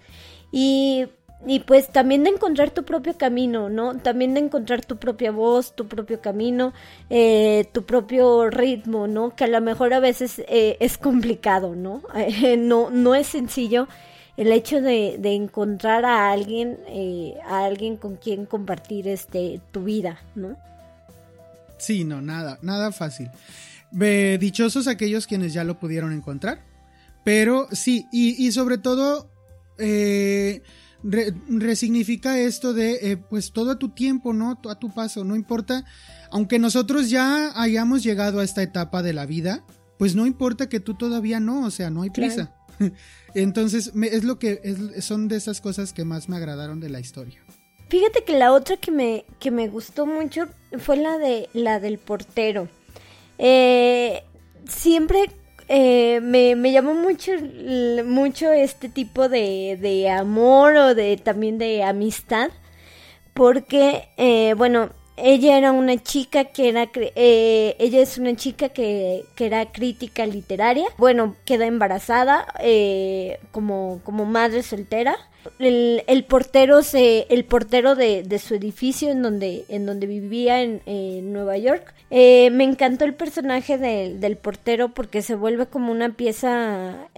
[0.52, 1.08] Y
[1.46, 3.98] y pues también de encontrar tu propio camino, ¿no?
[3.98, 6.74] También de encontrar tu propia voz, tu propio camino,
[7.10, 9.36] eh, tu propio ritmo, ¿no?
[9.36, 12.02] Que a lo mejor a veces eh, es complicado, ¿no?
[12.58, 13.88] no, no es sencillo
[14.38, 19.84] el hecho de, de encontrar a alguien, eh, a alguien con quien compartir este tu
[19.84, 20.58] vida, ¿no?
[21.78, 23.30] Sí, no, nada, nada fácil.
[23.92, 26.62] dichosos aquellos quienes ya lo pudieron encontrar.
[27.24, 29.30] Pero sí, y, y sobre todo,
[29.78, 30.62] eh,
[31.04, 34.58] resignifica esto de eh, pues todo a tu tiempo, ¿no?
[34.70, 35.86] A tu paso, no importa,
[36.32, 39.66] aunque nosotros ya hayamos llegado a esta etapa de la vida,
[39.98, 42.56] pues no importa que tú todavía no, o sea, no hay prisa.
[43.36, 47.44] Entonces, es lo que son de esas cosas que más me agradaron de la historia.
[47.90, 50.48] Fíjate que la otra que me, que me gustó mucho
[50.80, 52.68] fue la de la del portero.
[53.38, 54.24] Eh,
[54.68, 55.30] siempre
[55.68, 57.32] eh, me, me, llamó mucho,
[58.06, 62.50] mucho este tipo de, de, amor o de también de amistad,
[63.34, 64.92] porque, eh, bueno,
[65.26, 70.26] ella era una chica que era, eh, ella es una chica que, que, era crítica
[70.26, 75.16] literaria, bueno, queda embarazada eh, como, como madre soltera.
[75.60, 80.62] El, el portero se, el portero de, de, su edificio en donde, en donde vivía
[80.62, 81.94] en, Nueva York.
[82.10, 87.10] Eh, me encantó el personaje de, del portero porque se vuelve como una pieza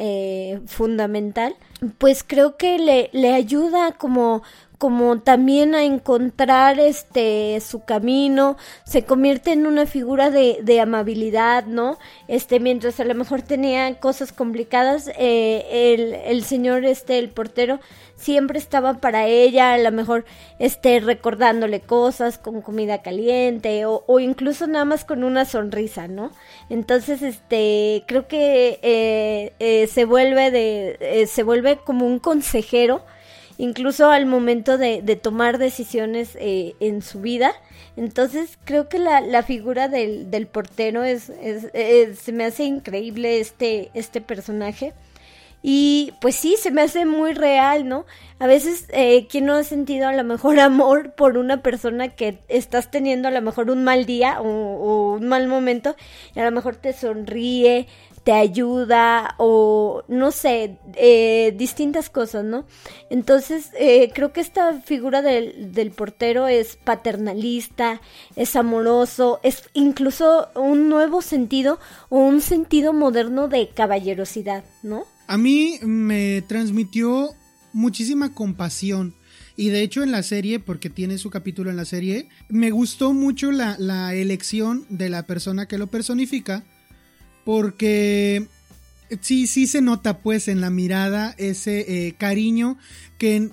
[0.66, 1.56] fundamental.
[2.00, 4.42] Pues creo que le, le ayuda como
[4.78, 11.66] como también a encontrar este su camino, se convierte en una figura de, de amabilidad,
[11.66, 11.98] ¿no?
[12.28, 17.80] Este, mientras a lo mejor tenía cosas complicadas, eh, el, el señor, este, el portero,
[18.16, 20.26] siempre estaba para ella, a lo mejor
[20.60, 26.32] este, recordándole cosas con comida caliente o, o incluso nada más con una sonrisa, ¿no?
[26.70, 33.04] Entonces, este, creo que eh, eh, se vuelve de, se vuelve como un consejero
[33.58, 37.54] incluso al momento de, tomar decisiones eh, en su vida.
[37.98, 43.92] Entonces creo que la, figura del, del portero es, es, se me hace increíble este,
[43.94, 44.94] este personaje.
[45.68, 48.06] Y pues sí, se me hace muy real, ¿no?
[48.38, 52.38] A veces, eh, ¿quién no ha sentido a lo mejor amor por una persona que
[52.50, 55.96] estás teniendo a lo mejor un mal día o un mal momento
[56.36, 57.88] y a lo mejor te sonríe,
[58.26, 62.66] te ayuda o no sé, eh, distintas cosas, ¿no?
[63.12, 68.02] Entonces, eh, creo que esta figura del, del, portero es paternalista,
[68.36, 75.06] es amoroso, es incluso un nuevo sentido o un sentido moderno de caballerosidad, ¿no?
[75.28, 77.30] A mí me transmitió
[77.74, 79.14] muchísima compasión.
[79.56, 83.14] Y de hecho en la serie, porque tiene su capítulo en la serie, me gustó
[83.14, 86.66] mucho la, la elección de la persona que lo personifica
[87.46, 88.48] porque
[89.22, 92.78] sí, sí se nota pues en la mirada ese eh, cariño
[93.18, 93.50] que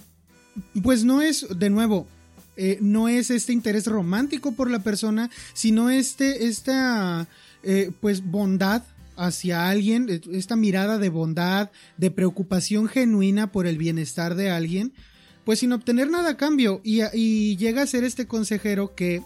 [0.82, 2.06] pues no es, de nuevo,
[2.56, 7.28] eh, no es este interés romántico por la persona, sino este, esta
[7.62, 8.82] eh, pues bondad
[9.16, 14.92] hacia alguien, esta mirada de bondad, de preocupación genuina por el bienestar de alguien,
[15.44, 16.80] pues sin obtener nada a cambio.
[16.82, 19.22] Y, y llega a ser este consejero que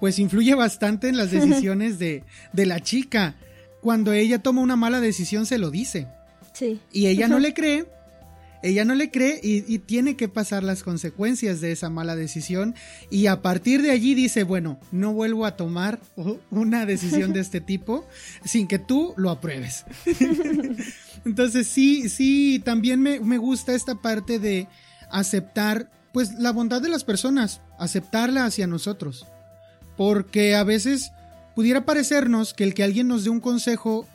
[0.00, 3.34] pues influye bastante en las decisiones de, de la chica
[3.80, 6.08] cuando ella toma una mala decisión se lo dice.
[6.52, 6.80] Sí.
[6.92, 7.86] Y ella no le cree,
[8.62, 12.74] ella no le cree y, tiene que pasar las consecuencias de esa mala decisión
[13.10, 16.00] y a partir de allí dice, bueno, no vuelvo a tomar
[16.50, 18.06] una decisión de este tipo
[18.44, 19.84] sin que tú lo apruebes.
[21.24, 24.66] Entonces sí, sí, también me, me gusta esta parte de
[25.10, 29.26] aceptar pues la bondad de las personas, aceptarla hacia nosotros.
[29.96, 31.12] Porque a veces
[31.56, 34.06] pudiera parecernos que el que alguien nos dé un consejo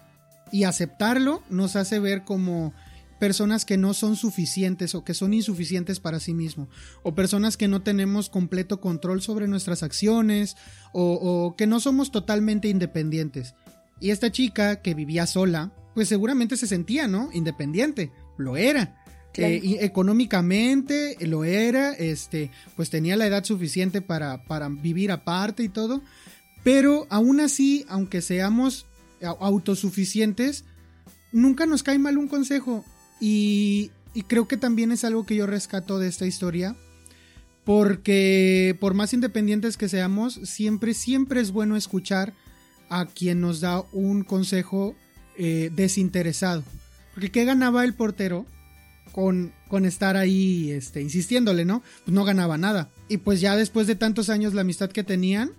[0.51, 2.71] y aceptarlo nos hace ver como
[3.19, 6.69] personas que no son suficientes o que son insuficientes para sí mismo,
[7.04, 10.56] o personas que no tenemos completo control sobre nuestras acciones,
[10.93, 13.56] o, o, que no somos totalmente independientes.
[13.99, 17.30] Y esta chica que vivía sola, pues seguramente se sentía, ¿no?
[17.34, 19.04] Independiente, lo era.
[19.34, 19.54] Claro.
[19.54, 25.69] Eh, económicamente lo era, este, pues tenía la edad suficiente para, para vivir aparte y
[25.69, 26.01] todo,
[26.63, 28.86] pero aún así, aunque seamos
[29.21, 30.65] autosuficientes,
[31.32, 32.86] nunca nos cae mal un consejo.
[33.19, 33.91] Y,
[34.28, 36.76] creo que también es algo que yo rescato de esta historia.
[37.63, 42.34] Porque por más independientes que seamos, siempre, siempre es bueno escuchar
[42.89, 44.95] a quien nos da un consejo
[45.38, 46.63] eh, desinteresado.
[47.13, 48.47] Porque ¿qué ganaba el portero
[49.12, 51.84] con, con estar ahí este, insistiéndole, no?
[52.04, 52.89] Pues no ganaba nada.
[53.08, 55.52] Y pues ya después de tantos años la amistad que tenían,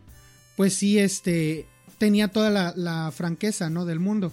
[0.57, 1.67] pues sí, este,
[1.99, 3.85] tenía toda la, franqueza, ¿no?
[3.85, 4.33] Del mundo.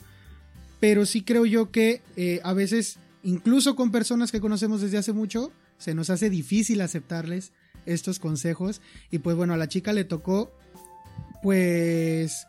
[0.79, 5.13] Pero sí creo yo que eh, a veces, incluso con personas que conocemos desde hace
[5.13, 7.51] mucho, se nos hace difícil aceptarles
[7.85, 8.81] estos consejos.
[9.11, 10.51] Y pues bueno, a la chica le tocó,
[11.41, 12.47] pues,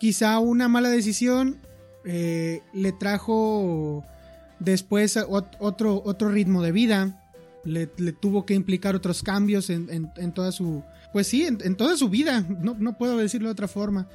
[0.00, 1.58] quizá una mala decisión,
[2.04, 4.04] eh, le trajo
[4.60, 7.24] después otro, otro ritmo de vida,
[7.64, 12.44] le, tuvo que implicar otros cambios en, toda su, pues sí, en, toda su vida,
[12.48, 14.08] no, no, puedo decirlo de otra forma,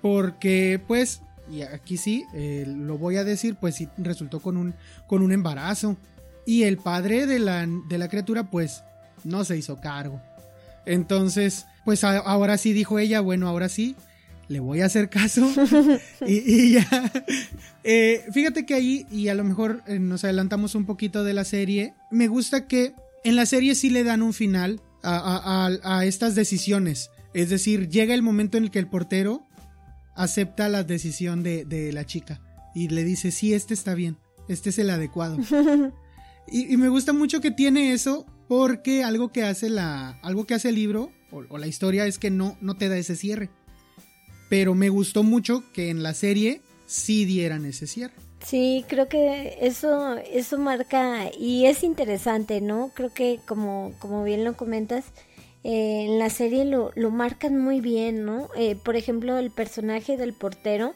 [0.00, 4.74] porque pues, y aquí sí, eh, lo voy a decir, pues sí, resultó con un,
[5.06, 5.96] con un embarazo,
[6.44, 8.82] y el padre de la, de la criatura pues
[9.24, 10.20] no se hizo cargo.
[10.84, 13.94] Entonces, pues ahora sí dijo ella, bueno, ahora sí,
[14.48, 15.48] le voy a hacer caso.
[16.26, 17.12] y, ya.
[17.84, 21.44] Eh, fíjate que ahí, y a lo mejor eh, nos adelantamos un poquito de la
[21.44, 27.10] serie, me gusta que en la serie sí le dan un final a, estas decisiones.
[27.34, 29.46] Es decir, llega el momento en el que el portero
[30.14, 32.40] acepta la decisión de, la chica
[32.74, 35.38] y le dice, sí, este está bien, este es el adecuado.
[36.48, 40.68] y, me gusta mucho que tiene eso porque algo que hace, la, algo que hace
[40.68, 43.50] el libro o, o la historia es que no, no te da ese cierre
[44.52, 48.12] pero me gustó mucho que en la serie sí dieran ese cierre.
[48.44, 52.90] Sí, creo que eso, eso marca y es interesante, ¿no?
[52.94, 55.04] Creo que como, como bien lo comentas,
[55.64, 58.48] eh, en la serie lo, lo, marcan muy bien, ¿no?
[58.56, 60.94] Eh, por ejemplo, el personaje del portero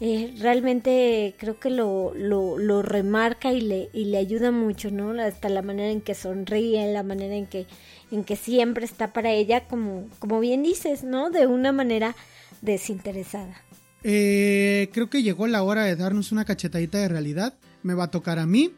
[0.00, 5.10] eh, realmente creo que lo, lo, lo, remarca y le, y le ayuda mucho, ¿no?
[5.22, 7.66] Hasta la manera en que sonríe, la manera en que,
[8.10, 11.30] en que siempre está para ella, como, como bien dices, ¿no?
[11.30, 12.16] De una manera
[12.62, 13.65] desinteresada.
[14.08, 17.54] Eh, creo que llegó la hora de darnos una cachetadita de realidad.
[17.82, 18.70] Me va a tocar a mí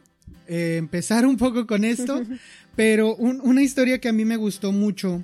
[0.46, 2.22] eh, empezar un poco con esto,
[2.76, 5.22] pero una historia que a mí me gustó mucho.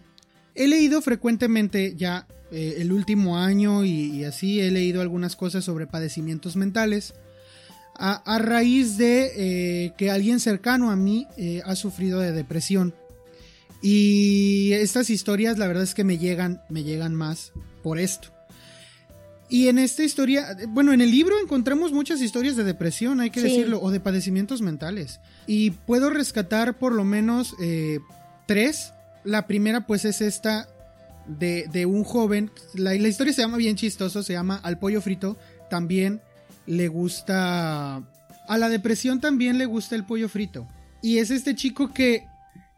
[0.54, 5.86] He leído frecuentemente ya eh, el último año y, así he leído algunas cosas sobre
[5.86, 7.14] padecimientos mentales.
[7.96, 11.28] A, raíz de que alguien cercano a mí
[11.64, 12.92] ha sufrido de depresión.
[13.80, 18.33] Y estas historias la verdad es que me llegan, me llegan más por esto.
[19.48, 23.42] Y en esta historia, bueno, en el libro encontramos muchas historias de depresión, hay que
[23.42, 25.20] decirlo, o de padecimientos mentales.
[25.46, 28.00] Y puedo rescatar por lo menos eh,
[28.46, 28.92] tres.
[29.22, 30.68] La primera pues es esta
[31.26, 35.36] de, un joven, la, la, historia se llama bien chistoso, se llama Al pollo frito,
[35.70, 36.20] también
[36.66, 38.02] le gusta...
[38.46, 40.66] A la depresión también le gusta el pollo frito.
[41.02, 42.26] Y es este chico que,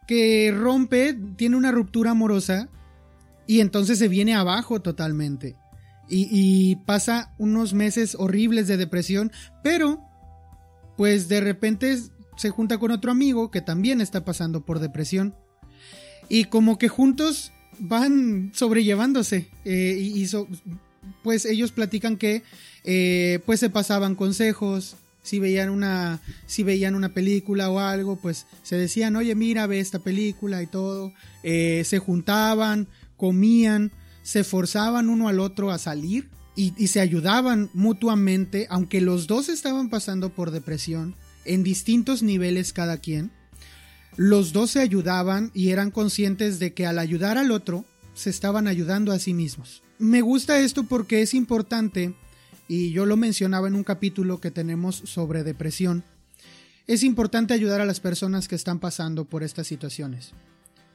[0.07, 2.69] que rompe, tiene una ruptura amorosa
[3.47, 5.55] y entonces se viene abajo totalmente
[6.09, 9.31] y, pasa unos meses horribles de depresión,
[9.63, 10.01] pero
[10.95, 11.97] pues de repente
[12.37, 15.35] se junta con otro amigo que también está pasando por depresión.
[16.29, 20.27] Y como que juntos van sobrellevándose eh, y,
[21.23, 22.43] pues ellos platican que
[22.83, 28.45] eh, pues se pasaban consejos si veían una si veían una película o algo pues
[28.63, 33.91] se decían oye mira ve esta película y todo eh, se juntaban comían
[34.27, 39.89] se forzaban uno al otro a salir y, se ayudaban mutuamente, aunque los dos estaban
[39.89, 43.31] pasando por depresión en distintos niveles cada quien.
[44.17, 47.85] Los dos se ayudaban y eran conscientes de que al ayudar al otro
[48.15, 49.81] se estaban ayudando a sí mismos.
[49.97, 52.13] Me gusta esto porque es importante,
[52.67, 56.03] y yo lo mencionaba en un capítulo que tenemos sobre depresión,
[56.85, 60.33] es importante ayudar a las personas que están pasando por estas situaciones.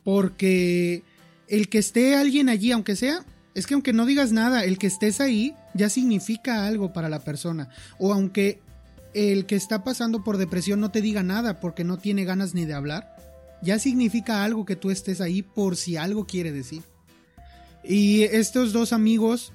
[0.04, 1.02] Porque
[1.48, 3.24] el que esté alguien allí, aunque sea,
[3.54, 7.20] es que aunque no digas nada, el que estés ahí ya significa algo para la
[7.20, 7.68] persona.
[7.98, 8.60] O aunque
[9.14, 12.64] el que está pasando por depresión no te diga nada porque no tiene ganas ni
[12.64, 13.16] de hablar,
[13.62, 16.82] ya significa algo que tú estés ahí por si algo quiere decir.
[17.84, 19.52] Y estos dos amigos,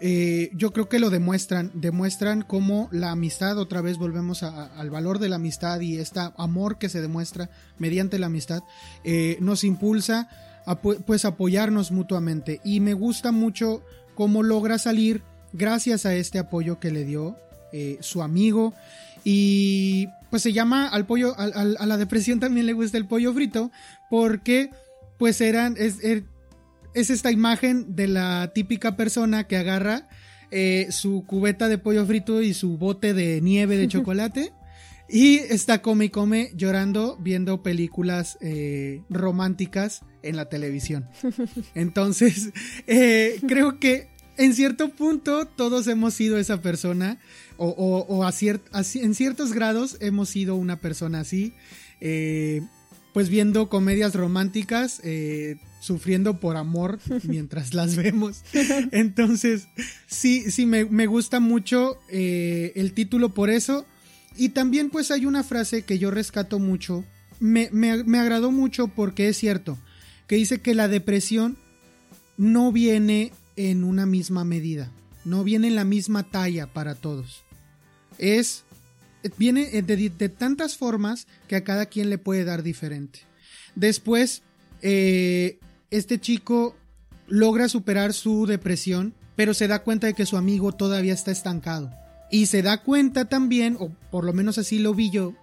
[0.00, 5.18] eh, yo creo que lo demuestran, demuestran cómo la amistad, otra vez volvemos al valor
[5.18, 8.62] de la amistad y este amor que se demuestra mediante la amistad,
[9.04, 10.28] eh, nos impulsa
[10.74, 12.60] pues apoyarnos mutuamente.
[12.64, 13.82] Y me gusta mucho
[14.14, 17.36] cómo logra salir gracias a este apoyo que le dio
[17.72, 18.74] eh, su amigo.
[19.24, 23.70] Y pues se llama al pollo, a, la depresión también le gusta el pollo frito,
[24.10, 24.70] porque
[25.18, 26.24] pues eran, es, er,
[26.94, 30.08] es esta imagen de la típica persona que agarra
[30.50, 34.52] eh, su cubeta de pollo frito y su bote de nieve de chocolate.
[35.08, 41.08] Y está come y come llorando viendo películas eh, románticas en la televisión.
[41.74, 42.50] Entonces,
[42.86, 47.18] eh, creo que en cierto punto todos hemos sido esa persona
[47.56, 51.54] o, a en ciertos grados hemos sido una persona así.
[52.00, 52.62] Eh,
[53.14, 55.00] pues viendo comedias románticas,
[55.80, 58.42] sufriendo por amor mientras las vemos.
[58.92, 59.68] Entonces,
[60.06, 63.86] sí, sí, me, me gusta mucho el título por eso.
[64.36, 67.04] Y también pues hay una frase que yo rescato mucho,
[67.40, 69.78] me, me, agradó mucho porque es cierto,
[70.26, 71.56] que dice que la depresión
[72.36, 74.90] no viene en una misma medida,
[75.24, 77.44] no viene en la misma talla para todos.
[78.18, 78.64] Es,
[79.38, 83.20] viene de, de tantas formas que a cada quien le puede dar diferente.
[83.74, 84.42] Después,
[84.82, 85.58] eh,
[85.90, 86.76] este chico
[87.26, 91.90] logra superar su depresión, pero se da cuenta de que su amigo todavía está estancado
[92.30, 95.34] y se da cuenta también, o por lo menos así lo vi yo,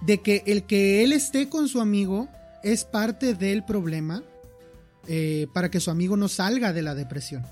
[0.00, 2.28] de que el que él esté con su amigo
[2.62, 4.22] es parte del problema
[5.06, 7.44] eh, para que su amigo no salga de la depresión.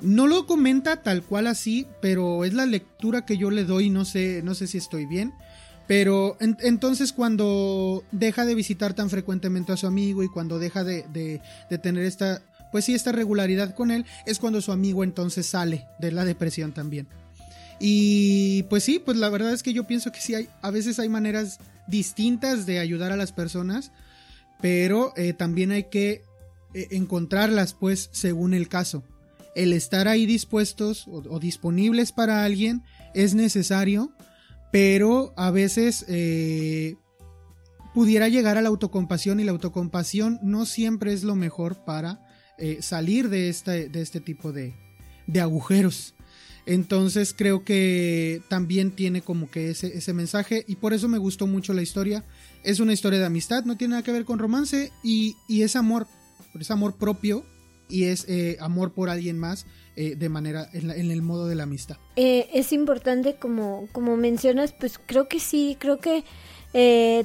[0.00, 4.04] No lo comenta tal cual así, pero es la lectura que yo le doy, no
[4.04, 5.32] sé, no sé si estoy bien.
[5.86, 11.04] Pero entonces cuando deja de visitar tan frecuentemente a su amigo y cuando deja de,
[11.12, 15.86] de, tener esta, pues sí, esta regularidad con él, es cuando su amigo entonces sale
[15.98, 17.06] de la depresión también.
[17.86, 20.98] Y pues sí, pues la verdad es que yo pienso que sí hay, a veces
[20.98, 23.92] hay maneras distintas de ayudar a las personas,
[24.62, 26.22] pero eh, también hay que
[26.72, 29.04] eh, encontrarlas pues según el caso.
[29.54, 32.82] El estar ahí dispuestos o, disponibles para alguien
[33.12, 34.14] es necesario,
[34.72, 36.96] pero a veces eh,
[37.92, 42.26] pudiera llegar a la autocompasión y la autocompasión no siempre es lo mejor para
[42.80, 44.72] salir de este, de este tipo de,
[45.26, 46.13] de agujeros.
[46.66, 51.46] Entonces creo que también tiene como que ese, ese mensaje y por eso me gustó
[51.46, 52.24] mucho la historia.
[52.62, 56.06] Es una historia de amistad, no tiene nada que ver con romance y, es amor,
[56.58, 57.44] es amor propio
[57.88, 61.64] y es eh, amor por alguien más eh, de manera en, el modo de la
[61.64, 61.98] amistad.
[62.16, 66.24] Eh, es importante como, como mencionas, pues creo que sí, creo que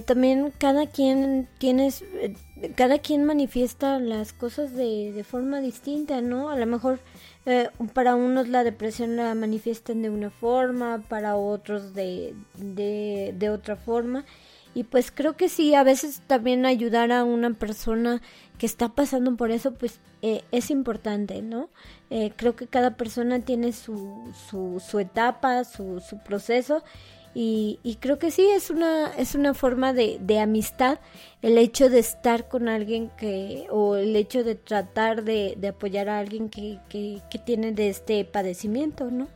[0.05, 2.03] también cada quien tienes,
[2.75, 6.51] cada quien manifiesta las cosas de, de forma distinta, ¿no?
[6.51, 6.99] A lo mejor
[7.49, 13.75] eh, para unos la depresión la manifiestan de una forma, para otros de, de, otra
[13.75, 14.23] forma.
[14.75, 18.21] Y pues creo que sí, a veces también ayudar a una persona
[18.59, 21.69] que está pasando por eso, pues eh, es importante, ¿no?
[22.11, 26.83] Eh, creo que cada persona tiene su, su, su etapa, su, su proceso
[27.36, 30.99] y, y, creo que sí, es una, es una forma de, de, amistad
[31.43, 36.09] el hecho de estar con alguien que, o el hecho de tratar de, de apoyar
[36.09, 39.27] a alguien que, que, tiene de este padecimiento, ¿no?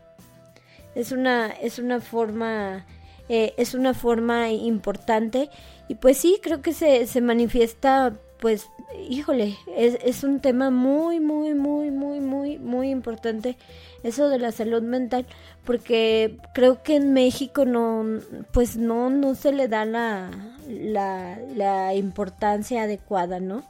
[0.96, 2.86] Es una, es una forma,
[3.30, 5.50] eh, es una forma importante
[5.88, 8.70] y pues sí, creo que se, se manifiesta pues,
[9.10, 13.58] híjole, es, es un tema muy, muy, muy, muy, muy, muy importante
[14.04, 15.26] eso de la salud mental,
[15.64, 18.06] porque creo que en México no,
[18.52, 20.30] pues no, no se le da la,
[20.68, 23.64] la, importancia adecuada, ¿no?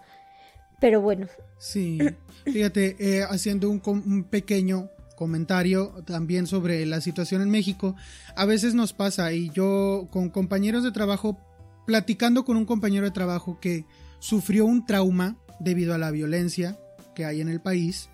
[0.79, 1.27] Pero bueno.
[1.59, 1.99] Sí,
[2.45, 7.95] fíjate, eh, haciendo un, un pequeño comentario también sobre la situación en México,
[8.35, 11.37] a veces nos pasa y yo con compañeros de trabajo,
[11.85, 13.85] platicando con un compañero de trabajo que
[14.23, 16.79] sufrió un trauma debido a la violencia
[17.13, 18.07] que hay en el país.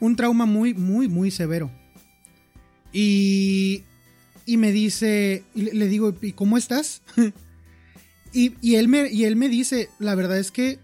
[0.00, 1.70] Un trauma muy, muy, muy severo.
[2.92, 3.84] Y,
[4.44, 7.02] y me dice, y le digo, ¿y cómo estás?
[8.32, 10.80] y, él me, y él me dice, la verdad es que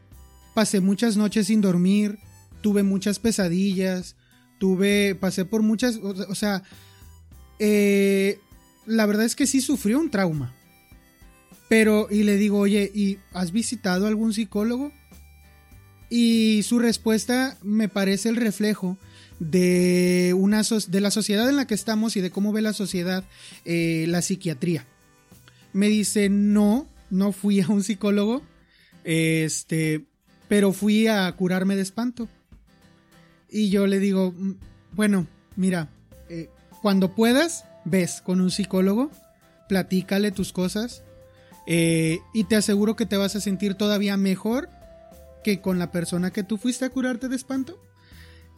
[0.54, 2.20] pasé muchas noches sin dormir,
[2.60, 4.14] tuve muchas pesadillas,
[4.60, 6.62] tuve, pasé por muchas, o, sea,
[7.58, 8.38] eh,
[8.86, 10.54] la verdad es que sí sufrió un trauma.
[11.68, 14.92] Pero, y le digo, oye, ¿y has visitado algún psicólogo?
[16.08, 18.96] Y su respuesta me parece el reflejo
[19.40, 23.24] de, una de la sociedad en la que estamos y de cómo ve la sociedad
[23.64, 24.86] eh, la psiquiatría.
[25.72, 28.42] Me dice, no, no fui a un psicólogo,
[29.04, 30.06] este,
[30.48, 32.28] pero fui a curarme de espanto.
[33.50, 34.54] Y yo le digo, mm,
[34.92, 35.90] bueno, mira,
[36.28, 36.48] eh,
[36.82, 39.10] cuando puedas, ves con un psicólogo,
[39.68, 41.02] platícale tus cosas,
[41.66, 44.68] eh, y te aseguro que te vas a sentir todavía mejor
[45.42, 47.80] que con la persona que tú fuiste a curarte de espanto.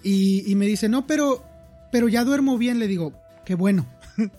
[0.05, 1.45] Y, me dice, no, pero,
[1.91, 2.79] pero ya duermo bien.
[2.79, 3.13] Le digo,
[3.45, 3.87] qué bueno.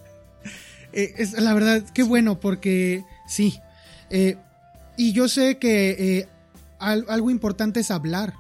[0.91, 3.59] Eh, es, la verdad, qué bueno, porque sí.
[4.09, 4.37] Eh,
[4.97, 6.27] y yo sé que
[6.79, 8.33] algo importante es hablar,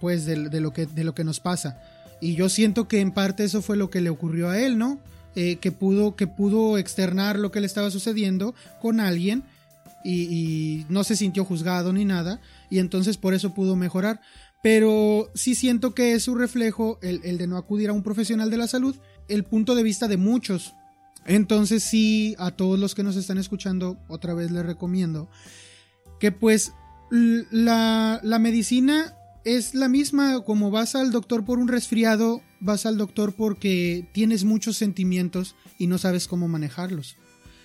[0.00, 1.82] pues, de, lo que, de lo que nos pasa.
[2.18, 5.00] Y yo siento que en parte eso fue lo que le ocurrió a él, ¿no?
[5.42, 9.42] Eh, que, pudo, que pudo externar lo que le estaba sucediendo con alguien
[10.04, 14.20] y, no se sintió juzgado ni nada y entonces por eso pudo mejorar.
[14.62, 18.50] Pero sí siento que es su reflejo el, el de no acudir a un profesional
[18.50, 18.94] de la salud,
[19.28, 20.74] el punto de vista de muchos.
[21.24, 25.30] Entonces sí, a todos los que nos están escuchando, otra vez les recomiendo
[26.18, 26.74] que pues
[27.10, 32.96] la, la medicina es la misma como vas al doctor por un resfriado, vas al
[32.98, 37.16] doctor porque tienes muchos sentimientos y no sabes cómo manejarlos.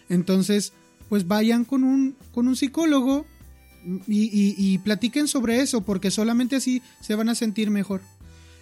[0.10, 0.74] Entonces,
[1.10, 3.26] pues vayan con un, con un psicólogo
[4.08, 8.02] y, platiquen sobre eso, porque solamente así se van a sentir mejor.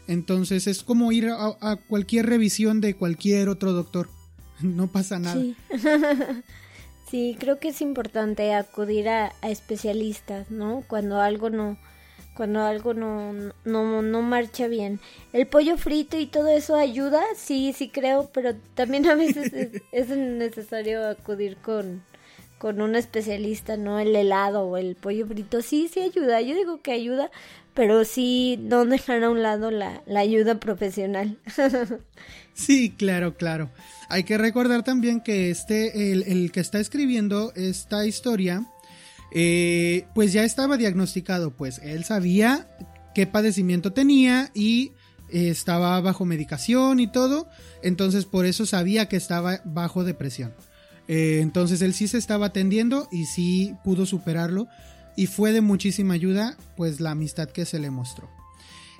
[0.07, 4.09] Entonces es como ir a, cualquier revisión de cualquier otro doctor.
[4.61, 5.41] No pasa nada.
[7.09, 7.38] Sí.
[7.39, 10.84] creo que es importante acudir a, a especialistas, ¿no?
[10.88, 11.78] Cuando algo no,
[12.34, 15.00] cuando algo no, no, no marcha bien.
[15.34, 19.52] El pollo frito y todo eso ayuda, sí, sí creo, pero también a veces
[19.92, 22.04] es, necesario acudir con,
[22.58, 24.00] con un especialista, ¿no?
[24.00, 27.30] El helado o el pollo frito, sí, sí ayuda, yo digo que ayuda,
[27.74, 31.38] pero sí no dejar a un lado la, la ayuda profesional.
[32.54, 33.70] sí, claro, claro.
[34.10, 38.68] Hay que recordar también que este, el, el que está escribiendo esta historia,
[39.34, 42.68] eh, pues ya estaba diagnosticado, pues él sabía
[43.16, 44.92] qué padecimiento tenía y
[45.30, 47.48] eh, estaba bajo medicación y todo,
[47.82, 50.54] entonces por eso sabía que estaba bajo depresión.
[51.08, 54.68] Eh, entonces él sí se estaba atendiendo y sí pudo superarlo
[55.16, 58.30] y fue de muchísima ayuda pues la amistad que se le mostró.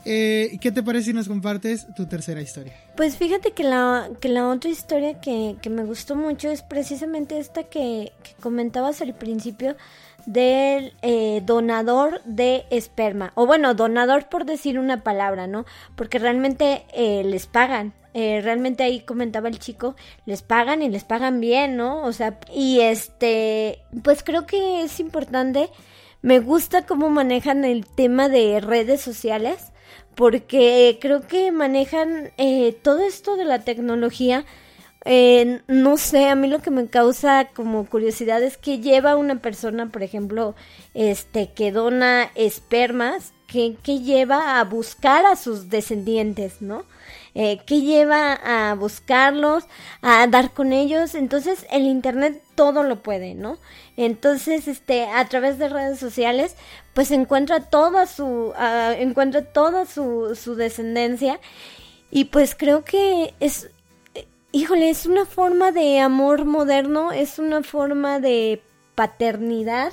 [0.06, 2.74] Eh, ¿Qué te parece si nos compartes tu tercera historia?
[2.98, 7.64] Pues fíjate que la, que la otra historia que, me gustó mucho es precisamente esta
[7.64, 8.12] que,
[8.42, 9.78] comentabas al principio
[10.26, 13.32] del eh, donador de esperma.
[13.36, 15.66] O bueno, donador por decir una palabra, ¿no?
[15.96, 17.94] Porque realmente eh, les pagan.
[18.14, 19.96] realmente ahí comentaba el chico,
[20.26, 22.04] les pagan y les pagan bien, ¿no?
[22.04, 25.70] O sea, y este, pues creo que es importante.
[26.22, 29.74] Me gusta cómo manejan el tema de redes sociales
[30.16, 34.46] porque creo que manejan eh, todo esto de la tecnología.
[35.06, 39.41] Eh, no sé, a mí lo que me causa como curiosidad es que lleva una
[39.41, 40.56] persona, por ejemplo,
[40.93, 46.86] este, que dona espermas, que, que lleva a buscar a sus descendientes, ¿no?
[47.36, 49.66] Eh, que lleva a buscarlos,
[50.01, 51.16] a dar con ellos.
[51.16, 53.58] Entonces, el Internet todo lo puede, ¿no?
[53.97, 56.56] Entonces, este, a través de redes sociales,
[56.93, 61.39] pues encuentra toda su, uh, encuentra toda su, su descendencia.
[62.12, 63.72] Y pues creo que es,
[64.54, 68.62] híjole, es una forma de amor moderno, es una forma de
[68.95, 69.91] paternidad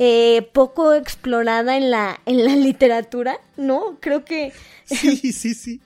[0.00, 3.98] eh, poco explorada en la, en la literatura, ¿no?
[4.00, 4.52] Creo que...
[4.86, 5.80] Sí, sí, sí.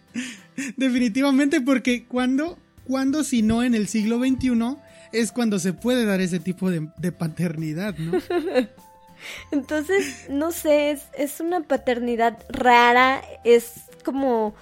[0.76, 4.76] Definitivamente porque cuando, cuando si no en el siglo XXI
[5.12, 8.18] es cuando se puede dar ese tipo de, paternidad, ¿no?
[9.50, 13.72] Entonces, no sé, es, una paternidad rara, es
[14.04, 14.54] como...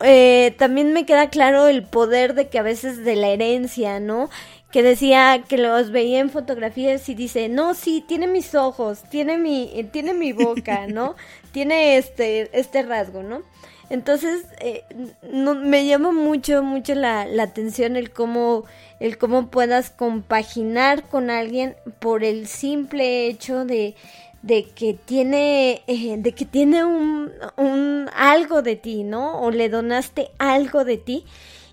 [0.00, 4.30] Eh, también me queda claro el poder de que a veces de la herencia, ¿no?
[4.70, 9.38] Que decía que los veía en fotografías y dice, no, sí, tiene mis ojos, tiene
[9.38, 11.14] mi, tiene mi boca, ¿no?
[11.52, 13.42] tiene este, este rasgo, ¿no?
[13.90, 14.84] Entonces, eh,
[15.22, 18.64] no, me llama mucho, mucho la, la, atención el cómo,
[19.00, 23.96] el cómo puedas compaginar con alguien por el simple hecho de,
[24.42, 29.40] de que tiene, eh, de que tiene un, un algo de ti, ¿no?
[29.40, 31.24] O le donaste algo de ti.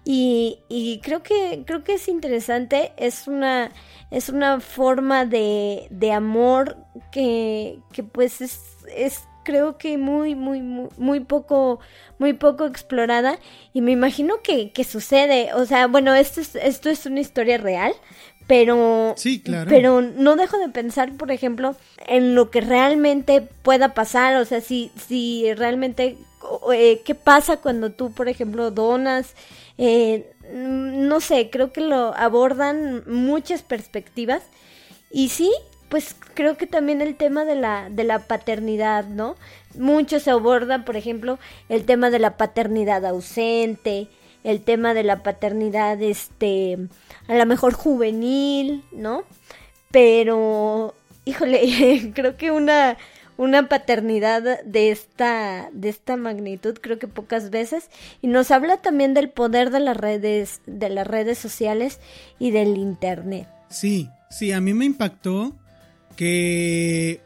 [0.03, 3.72] Y, y creo que, creo que es interesante, es una,
[4.11, 6.78] es una forma de, de amor
[7.11, 8.59] que, que pues es,
[8.95, 11.80] es creo que muy, muy, muy, muy poco,
[12.20, 13.39] muy poco explorada
[13.72, 17.57] y me imagino que, que sucede, o sea, bueno, esto es, esto es una historia
[17.57, 17.93] real,
[18.48, 19.70] pero, sí, claro.
[19.70, 21.76] pero no dejo de pensar, por ejemplo,
[22.08, 26.18] en lo que realmente pueda pasar, o sea, si, si realmente,
[26.74, 29.34] eh, ¿qué pasa cuando tú, por ejemplo, donas?
[29.78, 34.43] Eh, no sé, creo que lo abordan muchas perspectivas
[35.12, 35.52] y sí,
[35.89, 39.36] pues creo que también el tema de la, de la paternidad, ¿no?
[39.76, 41.39] Mucho se aborda, por ejemplo,
[41.70, 44.08] el tema de la paternidad ausente,
[44.46, 46.78] el tema de la paternidad, este,
[47.28, 49.24] a lo mejor juvenil, ¿no?
[49.91, 50.93] Pero,
[51.26, 52.96] híjole, creo que una,
[53.38, 57.89] una paternidad de esta, de esta magnitud, creo que pocas veces,
[58.22, 62.00] y nos habla también del poder de las redes, de las redes sociales
[62.38, 63.48] y del internet.
[63.70, 65.56] Sí, sí, a mí me impactó
[66.16, 67.20] que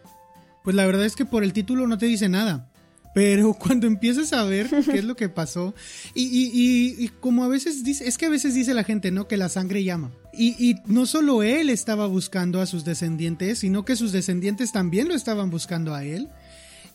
[0.64, 2.69] pues la verdad es que por el título no te dice nada.
[3.14, 5.74] Pero cuando empiezas a ver qué es lo que pasó,
[6.14, 9.28] y, y, como a veces dice, es que a veces dice la gente, ¿no?
[9.28, 10.12] Que la sangre llama.
[10.34, 15.16] Y, no solo él estaba buscando a sus descendientes, sino que sus descendientes también lo
[15.16, 16.30] estaban buscando a él.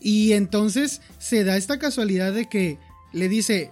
[0.00, 2.78] Y entonces se da esta casualidad de que
[3.12, 3.70] le dice,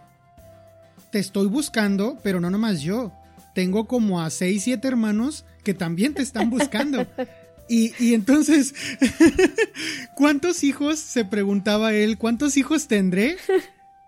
[1.10, 3.12] te estoy buscando, pero no nomás yo.
[3.54, 7.06] Tengo como a seis, siete hermanos que también te están buscando.
[7.74, 8.74] Y, entonces,
[10.14, 10.98] ¿cuántos hijos?
[10.98, 13.38] Se preguntaba él, ¿cuántos hijos tendré?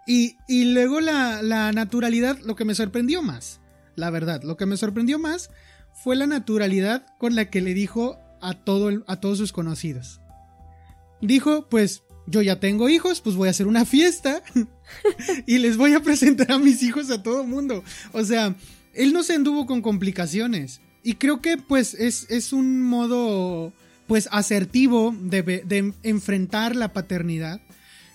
[0.07, 0.37] Y,
[0.67, 3.61] luego la, naturalidad, lo que me sorprendió más,
[3.97, 5.49] la verdad, lo que me sorprendió más
[5.95, 10.21] fue la naturalidad con la que le dijo a, todo a todos sus conocidos.
[11.23, 14.43] Dijo, pues yo ya tengo hijos, pues voy a hacer una fiesta
[15.47, 17.83] y les voy a presentar a mis hijos a todo mundo.
[18.13, 18.55] O sea,
[18.93, 20.83] él no se anduvo con complicaciones.
[21.05, 23.73] Y creo que pues es, es un modo
[24.07, 27.61] pues asertivo de, enfrentar la paternidad.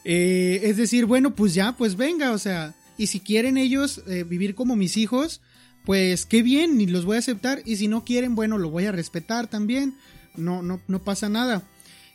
[0.04, 4.24] Eh, es decir, bueno, pues ya, pues venga, o sea, y si quieren ellos eh,
[4.24, 5.42] vivir como mis hijos,
[5.86, 8.86] pues qué bien, y los voy a aceptar, y si no quieren, bueno, lo voy
[8.86, 9.96] a respetar también,
[10.36, 11.64] no, no, no pasa nada.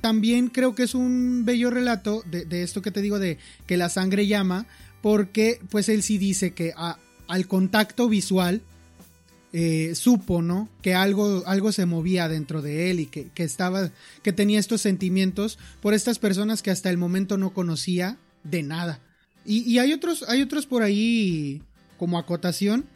[0.01, 3.77] También creo que es un bello relato de, de esto que te digo de que
[3.77, 4.67] la sangre llama,
[5.03, 6.73] porque pues él sí dice que
[7.29, 8.63] al contacto visual
[9.57, 10.69] eh, supo, ¿no?
[10.83, 13.93] Que algo, algo se movía dentro de él y que, estaba,
[14.25, 18.99] que tenía estos sentimientos por estas personas que hasta el momento no conocía de nada.
[19.47, 21.63] Y, hay otros, hay otros por ahí
[21.99, 22.87] como acotación.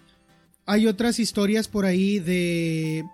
[0.66, 3.04] Hay otras historias por ahí de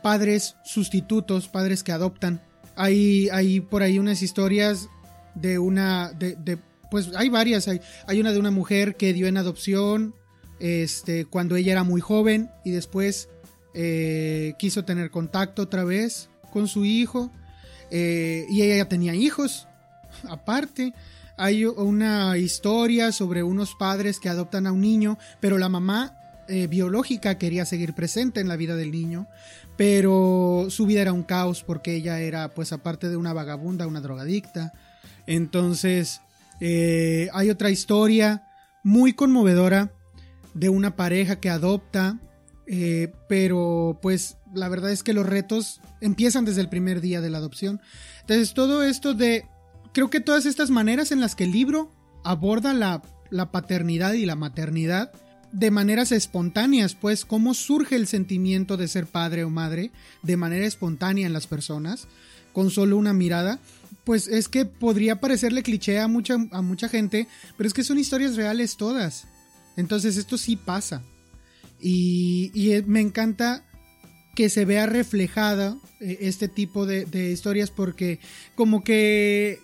[0.00, 2.40] padres sustitutos, padres que adoptan.
[2.76, 4.88] Hay, hay por ahí unas historias
[5.34, 6.58] de una, de, de
[6.92, 7.66] pues hay varias.
[7.66, 10.14] Hay, hay una de una mujer que dio en adopción
[10.60, 13.28] este, cuando ella era muy joven y después
[13.74, 17.30] eh, quiso tener contacto otra vez con su hijo
[17.90, 19.68] eh, y ella ya tenía hijos
[20.28, 20.94] aparte.
[21.36, 26.16] Hay una historia sobre unos padres que adoptan a un niño, pero la mamá
[26.48, 29.28] eh, biológica quería seguir presente en la vida del niño,
[29.76, 34.00] pero su vida era un caos porque ella era, pues aparte de una vagabunda, una
[34.00, 34.72] drogadicta.
[35.28, 36.22] Entonces,
[36.60, 38.42] hay otra historia
[38.82, 39.92] muy conmovedora
[40.54, 42.18] de una pareja que adopta,
[42.66, 47.30] eh, pero pues la verdad es que los retos empiezan desde el primer día de
[47.30, 47.80] la adopción.
[48.20, 49.46] Entonces todo esto de,
[49.92, 51.90] creo que todas estas maneras en las que el libro
[52.24, 55.12] aborda la, la paternidad y la maternidad,
[55.52, 59.90] de maneras espontáneas, pues cómo surge el sentimiento de ser padre o madre
[60.22, 62.06] de manera espontánea en las personas,
[62.52, 63.58] con solo una mirada,
[64.04, 67.98] pues es que podría parecerle cliché a mucha, a mucha gente, pero es que son
[67.98, 69.26] historias reales todas.
[69.78, 71.02] Entonces esto sí pasa.
[71.80, 73.64] Y, eh, me encanta
[74.34, 78.18] que se vea reflejada eh, este tipo de, historias porque
[78.56, 79.60] como que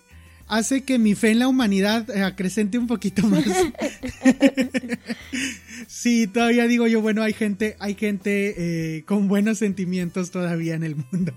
[0.47, 3.43] hace que mi fe en la humanidad eh, acrecente un poquito más.
[5.87, 10.95] sí, todavía digo yo, bueno, hay gente, hay gente con buenos sentimientos todavía en el
[10.95, 11.33] mundo.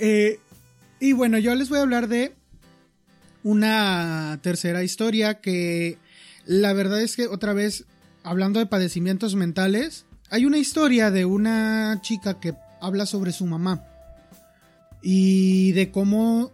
[1.00, 2.32] y bueno, yo les voy a hablar de
[3.44, 5.98] una tercera historia que
[6.46, 7.84] la verdad es que otra vez,
[8.22, 13.84] hablando de padecimientos mentales, hay una historia de una chica que habla sobre su mamá
[15.02, 16.52] y de cómo,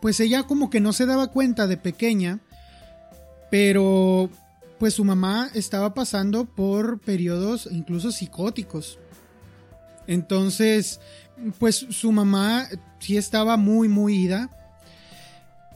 [0.00, 2.40] pues ella como que no se daba cuenta de pequeña,
[3.50, 4.30] pero
[4.78, 8.98] pues su mamá estaba pasando por periodos incluso psicóticos.
[10.06, 11.00] Entonces,
[11.58, 12.68] pues su mamá
[13.00, 14.50] sí estaba muy, muy ida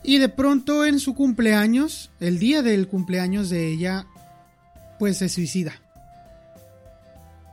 [0.03, 4.07] y de pronto en su cumpleaños, el día del cumpleaños de ella,
[4.99, 5.81] pues se suicida.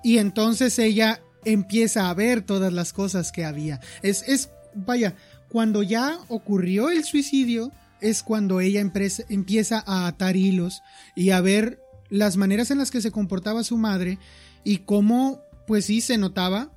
[0.04, 3.80] Y entonces ella empieza a ver todas las cosas que había.
[4.02, 5.16] Es, es, vaya,
[5.50, 10.84] cuando ya ocurrió el suicidio, es cuando ella empieza a atar hilos
[11.16, 14.20] y a ver las maneras en las que se comportaba su madre
[14.64, 16.72] y cómo, pues sí, se notaba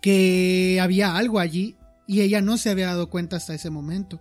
[0.00, 1.76] que había algo allí
[2.06, 4.20] y ella no se había dado cuenta hasta ese momento.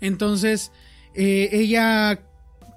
[0.00, 0.72] Entonces,
[1.14, 2.20] eh, ella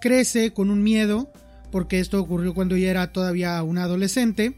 [0.01, 1.32] crece con un miedo,
[1.72, 4.55] porque esto ocurrió cuando ella era todavía una adolescente,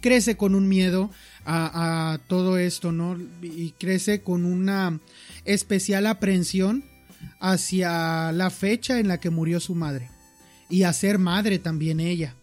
[0.00, 1.10] crece con un miedo
[1.46, 3.18] a, todo esto, ¿no?
[3.42, 5.00] Y crece con una
[5.44, 6.84] especial aprehensión
[7.40, 10.10] hacia la fecha en la que murió su madre
[10.68, 12.34] y a ser madre también ella.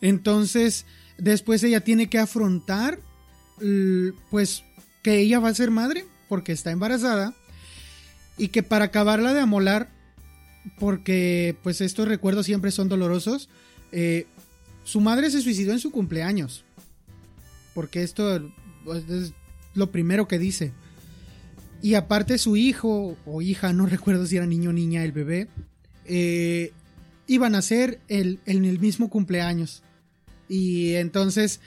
[0.00, 0.86] Entonces,
[1.18, 2.98] después ella tiene que afrontar,
[4.30, 4.64] pues,
[5.02, 7.34] que ella va a ser madre porque está embarazada
[8.38, 9.90] y que para acabarla de amolar,
[10.78, 13.48] porque pues estos recuerdos siempre son dolorosos,
[13.90, 14.26] eh,
[14.84, 16.64] su madre se suicidó en su cumpleaños,
[17.74, 18.50] porque esto
[18.84, 19.32] pues, es
[19.74, 20.72] lo primero que dice.
[21.82, 25.48] Y aparte su hijo o hija, no recuerdo si era niño o niña el bebé,
[26.04, 26.72] eh,
[27.26, 29.82] iban a ser el, en el mismo cumpleaños.
[30.48, 31.60] Y entonces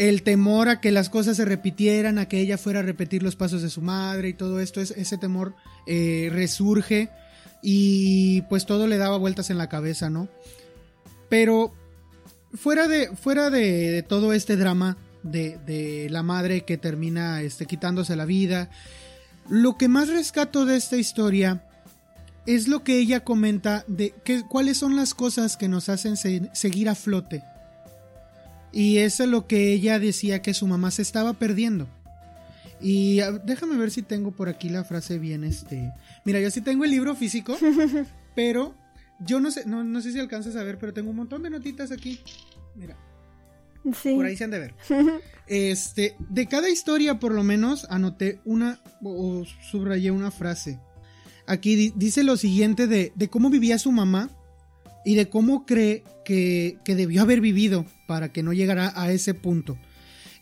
[0.00, 3.36] el temor a que las cosas se repitieran, a que ella fuera a repetir los
[3.36, 5.54] pasos de su madre y todo esto, ese temor
[5.86, 7.10] eh, resurge
[7.62, 10.26] y pues todo le daba vueltas en la cabeza, ¿no?
[11.28, 11.74] Pero
[12.54, 18.24] fuera de, fuera de, todo este drama de, la madre que termina este, quitándose la
[18.24, 18.70] vida,
[19.50, 21.68] lo que más rescato de esta historia
[22.46, 26.88] es lo que ella comenta de que, cuáles son las cosas que nos hacen seguir
[26.88, 27.44] a flote.
[28.72, 31.88] Y eso es lo que ella decía que su mamá se estaba perdiendo.
[32.80, 35.92] Y déjame ver si tengo por aquí la frase bien, este...
[36.24, 37.56] Mira, yo sí tengo el libro físico,
[38.34, 38.74] pero
[39.20, 41.50] yo no sé, no, no sé si alcanzas a ver, pero tengo un montón de
[41.50, 42.20] notitas aquí.
[42.74, 42.96] Mira.
[43.94, 44.14] Sí.
[44.14, 44.74] Por ahí se han de ver.
[45.46, 50.78] Este, de cada historia por lo menos anoté una o subrayé una frase.
[51.46, 54.30] Aquí dice lo siguiente de, de, cómo vivía su mamá
[55.04, 59.34] y de cómo cree que, que debió haber vivido para que no llegara a ese
[59.34, 59.78] punto.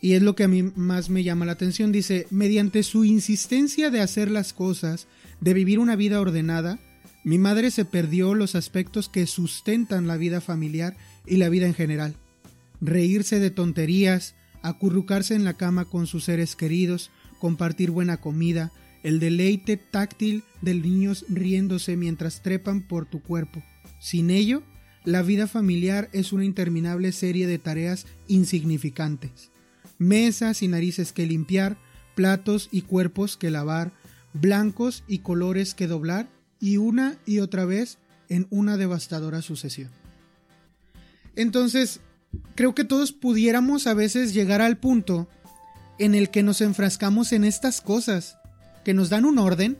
[0.01, 1.91] Y es lo que a mí más me llama la atención.
[1.91, 5.07] Dice, mediante su insistencia de hacer las cosas,
[5.41, 6.79] de vivir una vida ordenada,
[7.23, 10.95] mi madre se perdió los aspectos que sustentan la vida familiar
[11.25, 12.15] y la vida en general.
[12.79, 18.71] Reírse de tonterías, acurrucarse en la cama con sus seres queridos, compartir buena comida,
[19.03, 23.63] el deleite táctil de niños riéndose mientras trepan por tu cuerpo.
[23.99, 24.63] Sin ello,
[25.05, 29.51] la vida familiar es una interminable serie de tareas insignificantes.
[29.97, 31.77] Mesas y narices que limpiar,
[32.15, 33.91] platos y cuerpos que lavar,
[34.33, 36.29] blancos y colores que doblar,
[36.59, 37.97] y una y otra vez
[38.27, 39.89] en una devastadora sucesión.
[41.35, 42.01] Entonces,
[42.55, 45.29] creo que todos pudiéramos a veces llegar al punto
[45.97, 48.37] en el que nos enfrascamos en estas cosas,
[48.83, 49.77] que nos dan un orden,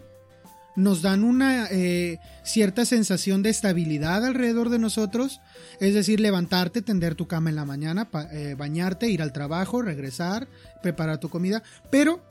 [0.79, 5.41] nos dan una eh, cierta sensación de estabilidad alrededor de nosotros,
[5.81, 10.47] es decir, levantarte, tender tu cama en la mañana, eh, bañarte, ir al trabajo, regresar,
[10.81, 12.23] preparar tu comida, pero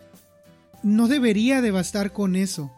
[0.83, 2.73] no debería de bastar con eso.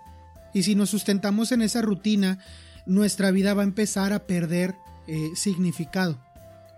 [0.53, 2.39] Y si nos sustentamos en esa rutina,
[2.85, 4.75] nuestra vida va a empezar a perder
[5.07, 6.21] eh, significado.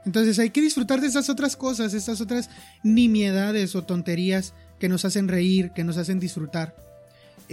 [0.04, 2.50] Entonces hay que disfrutar de esas otras cosas, estas otras
[2.82, 6.74] nimiedades o tonterías que nos hacen reír, que nos hacen disfrutar.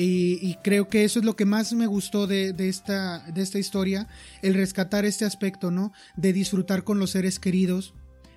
[0.02, 4.08] Y, creo que eso es lo que más me gustó de, esta, de esta historia,
[4.42, 5.92] el rescatar este aspecto, ¿no?
[6.16, 7.94] De disfrutar con los seres queridos,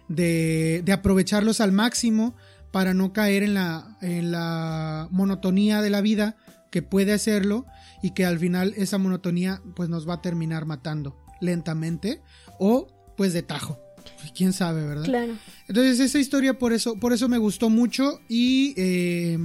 [0.08, 2.34] de, de aprovecharlos al máximo
[2.72, 6.36] para no caer en la, en la monotonía de la vida,
[6.72, 7.66] que puede hacerlo,
[8.02, 12.20] y que al final esa monotonía pues nos va a terminar matando lentamente
[12.58, 13.78] o pues de tajo.
[14.34, 15.04] Quién sabe, ¿verdad?
[15.04, 15.34] Claro.
[15.68, 19.38] Entonces esa historia por eso, por eso me gustó mucho y, eh,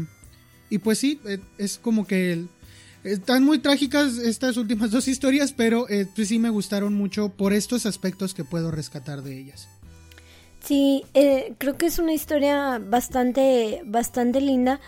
[0.69, 2.45] y pues sí, eh, es como que
[3.03, 7.53] están muy trágicas estas últimas dos historias, pero eh, pues sí me gustaron mucho por
[7.53, 9.67] estos aspectos que puedo rescatar de ellas.
[10.63, 11.05] Sí,
[11.59, 14.81] creo que es una historia bastante, bastante linda.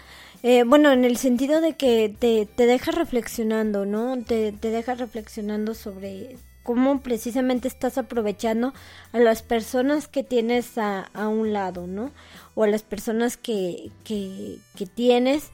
[0.65, 4.21] bueno, en el sentido de que te, te deja reflexionando, ¿no?
[4.21, 6.35] Te, te deja reflexionando sobre,
[6.69, 8.73] cómo precisamente estás aprovechando
[9.11, 12.11] a las personas que tienes a, a un lado, ¿no?
[12.59, 15.51] O a las personas que, que, que, tienes.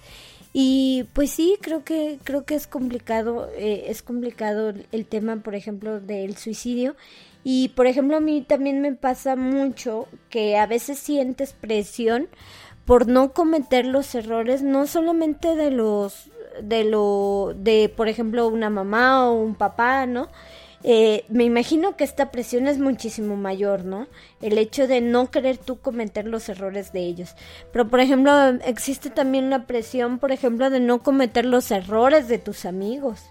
[0.53, 5.53] Y pues sí, creo que, creo que es complicado, eh, es complicado el tema, por
[5.53, 6.95] ejemplo, del suicidio.
[7.43, 12.27] Y por ejemplo, a mí también me pasa mucho que a veces sientes presión
[12.85, 16.31] por no cometer los errores, no solamente de los,
[16.63, 20.29] de lo, de por ejemplo, una mamá o un papá, ¿no?
[20.87, 24.05] Eh, me imagino que esta presión es muchísimo mayor, ¿no?
[24.39, 27.33] El hecho de no querer tú cometer los errores de ellos.
[27.73, 28.31] Pero, por ejemplo,
[28.63, 33.23] existe también la presión, por ejemplo, de no cometer los errores de tus amigos.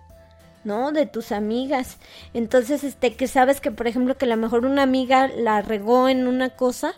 [0.65, 0.91] ¿no?
[0.91, 1.99] De tus amigas.
[2.33, 6.09] Entonces, este, que sabes que, por ejemplo, que a lo mejor una amiga la regó
[6.09, 6.95] en una cosa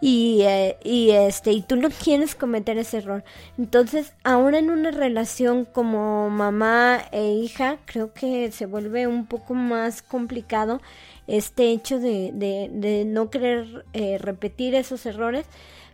[0.00, 3.24] y, eh, y este y tú no quieres cometer ese error.
[3.58, 9.54] Entonces ahora en una relación como mamá e hija creo que se vuelve un poco
[9.54, 10.80] más complicado
[11.26, 15.46] este hecho de, de, no querer eh, repetir esos errores.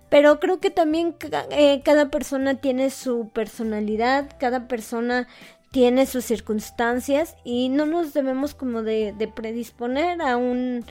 [0.08, 1.16] Pero creo que también
[1.50, 5.26] eh, cada persona tiene su personalidad cada persona
[5.72, 10.84] tiene sus circunstancias y no nos debemos como de, de predisponer a un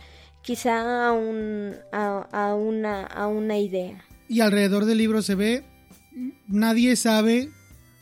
[0.45, 4.05] quizá a, un, a, una, a una idea.
[4.29, 5.63] Y alrededor del libro se ve,
[6.47, 7.49] nadie sabe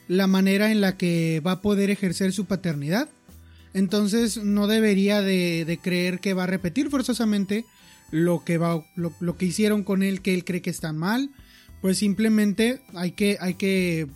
[0.10, 3.08] la manera en la que va a poder ejercer su paternidad.
[3.74, 7.66] Entonces no debería de, creer que va a repetir forzosamente
[8.12, 11.30] lo que, va, lo, que hicieron con él, que él cree que está mal.
[11.82, 14.08] Pues simplemente hay que, hay que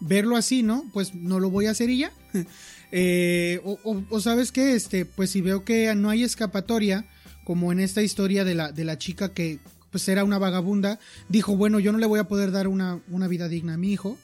[0.00, 0.84] verlo así, ¿no?
[0.92, 2.12] Pues no lo voy a hacer y ya.
[2.92, 7.06] Eh, o, sabes qué, este, pues si veo que no hay escapatoria,
[7.50, 9.58] como en esta historia de la, de la chica que
[9.90, 13.26] pues era una vagabunda, dijo, bueno, yo no le voy a poder dar una, una
[13.26, 14.16] vida digna a mi hijo,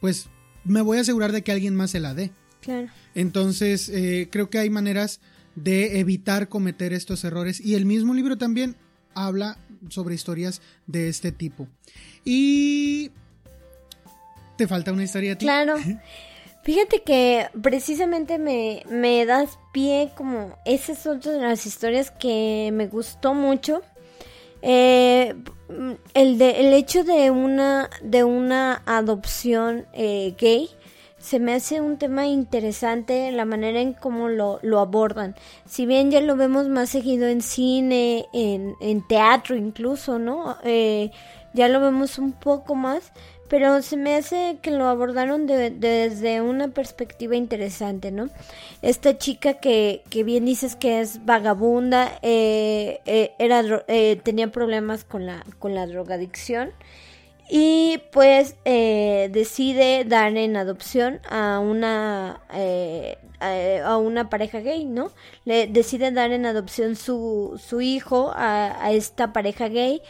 [0.00, 0.28] pues
[0.62, 2.30] me voy a asegurar de que alguien más se la dé.
[2.60, 2.86] Claro.
[3.16, 5.18] Entonces, eh, creo que hay maneras
[5.56, 8.76] de evitar cometer estos errores y el mismo libro también
[9.14, 9.58] habla
[9.88, 11.66] sobre historias de este tipo.
[12.24, 13.10] Y
[14.56, 15.44] te falta una historia a ti.
[15.44, 15.74] Claro.
[16.62, 22.70] Fíjate que precisamente me, me das pie como esa es otra de las historias que
[22.72, 23.82] me gustó mucho.
[24.62, 25.34] Eh,
[26.12, 30.68] el, de, el hecho de una, de una adopción eh, gay
[31.18, 35.36] se me hace un tema interesante la manera en cómo lo, lo abordan.
[35.66, 40.56] Si bien ya lo vemos más seguido en cine, en, en teatro incluso, ¿no?
[40.64, 41.10] Eh,
[41.52, 43.12] ya lo vemos un poco más,
[43.50, 48.30] pero se me hace que lo abordaron desde una perspectiva interesante, ¿no?
[48.80, 55.02] Esta chica que, que bien dices que es vagabunda, eh, eh, era, eh, tenía problemas
[55.02, 56.70] con la, con la drogadicción
[57.50, 62.40] y pues decide dar en adopción a una
[63.40, 65.10] a una pareja gay, ¿no?
[65.44, 70.02] Le decide dar en adopción su, su hijo a esta pareja gay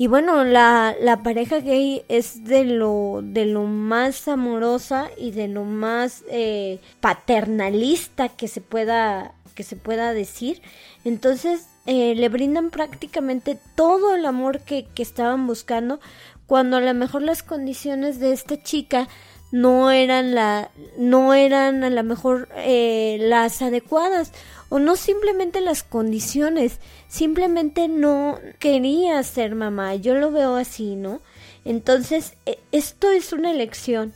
[0.00, 5.46] y bueno, la, la pareja gay es de lo, de lo más amorosa y de
[5.46, 10.62] lo más eh, paternalista que se pueda, que se pueda decir.
[11.04, 16.00] Entonces, eh, le brindan prácticamente todo el amor que, que estaban buscando,
[16.46, 19.06] cuando a lo mejor las condiciones de esta chica
[19.52, 24.32] no eran la no eran a lo mejor eh, las adecuadas
[24.68, 26.78] o no simplemente las condiciones
[27.08, 31.20] simplemente no quería ser mamá yo lo veo así no
[31.64, 34.12] entonces e, esto es una elección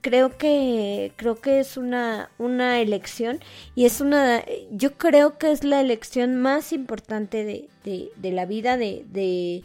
[0.00, 3.40] creo que creo que es una una elección
[3.74, 8.46] y es una yo creo que es la elección más importante de, de, de la
[8.46, 9.62] vida de, de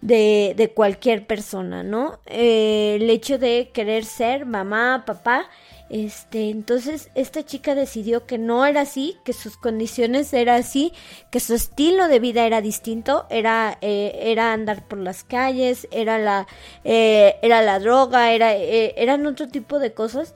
[0.00, 2.20] de, de cualquier persona, ¿no?
[2.26, 5.48] Eh, el hecho de querer ser mamá, papá,
[5.88, 10.92] este, entonces esta chica decidió que no era así, que sus condiciones eran así,
[11.30, 16.18] que su estilo de vida era distinto, era, eh, era andar por las calles, era
[16.18, 16.46] la,
[16.84, 20.34] eh, era la droga, era, eran otro tipo de cosas.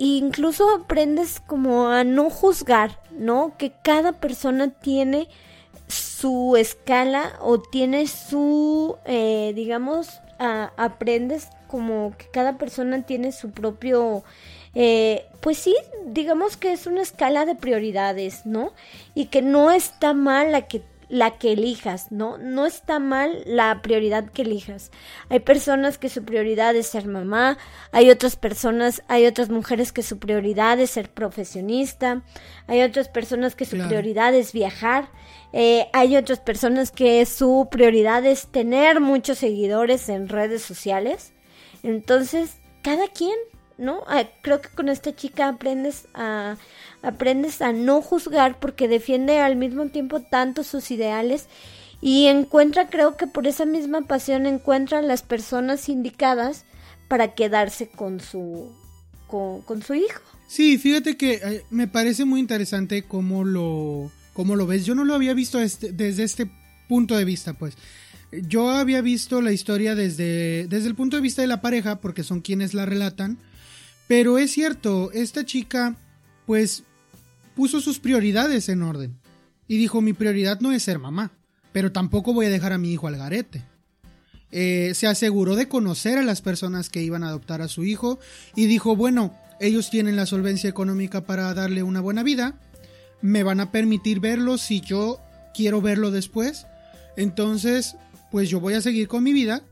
[0.00, 3.54] E incluso aprendes como a no juzgar, ¿no?
[3.58, 5.28] Que cada persona tiene
[6.20, 14.24] su escala o tiene su, eh, digamos, aprendes como que cada persona tiene su propio,
[14.74, 18.72] eh, pues sí, digamos que es una escala de prioridades, ¿no?
[19.14, 22.38] Y que no está mal la que la que elijas, ¿no?
[22.38, 24.90] No está mal la prioridad que elijas.
[25.28, 27.58] Hay personas que su prioridad es ser mamá,
[27.92, 32.22] hay otras personas, hay otras mujeres que su prioridad es ser profesionista,
[32.66, 35.08] hay otras personas que su prioridad es viajar,
[35.52, 41.32] eh, hay otras personas que su prioridad es tener muchos seguidores en redes sociales.
[41.82, 43.36] Entonces, cada quien,
[43.78, 44.02] ¿no?
[44.06, 46.56] Ah, creo que con esta chica aprendes a
[47.02, 51.46] aprendes a no juzgar porque defiende al mismo tiempo tanto sus ideales
[52.00, 56.64] y encuentra, creo que por esa misma pasión encuentra las personas indicadas
[57.08, 58.72] para quedarse con su
[59.26, 60.20] con, su hijo.
[60.46, 64.86] Sí, fíjate que eh, me parece muy interesante cómo lo cómo lo ves.
[64.86, 66.50] Yo no lo había visto este, desde este
[66.88, 67.74] punto de vista, pues.
[68.30, 72.22] Yo había visto la historia desde, desde el punto de vista de la pareja, porque
[72.22, 73.38] son quienes la relatan.
[74.08, 75.96] Pero es cierto, esta chica,
[76.46, 76.82] pues,
[77.54, 79.20] puso sus prioridades en orden.
[79.68, 81.30] Y dijo, mi prioridad no es ser mamá,
[81.72, 83.62] pero tampoco voy a dejar a mi hijo al garete.
[84.50, 88.18] Eh, se aseguró de conocer a las personas que iban a adoptar a su hijo
[88.56, 92.58] y dijo, bueno, ellos tienen la solvencia económica para darle una buena vida,
[93.20, 95.20] me van a permitir verlo si yo
[95.54, 96.66] quiero verlo después,
[97.16, 97.96] entonces
[98.30, 99.62] pues yo voy a seguir con mi vida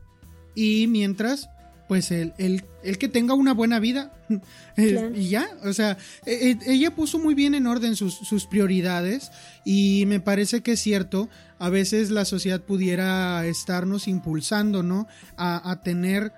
[0.53, 1.49] y mientras
[1.87, 4.13] pues el, el, que tenga una buena vida.
[4.79, 8.45] Eh, y ya, o sea, e, e, ella puso muy bien en orden sus, sus,
[8.45, 9.31] prioridades
[9.65, 15.07] y me parece que es cierto, a veces la sociedad pudiera estarnos impulsando, ¿no?
[15.35, 16.31] A, a tener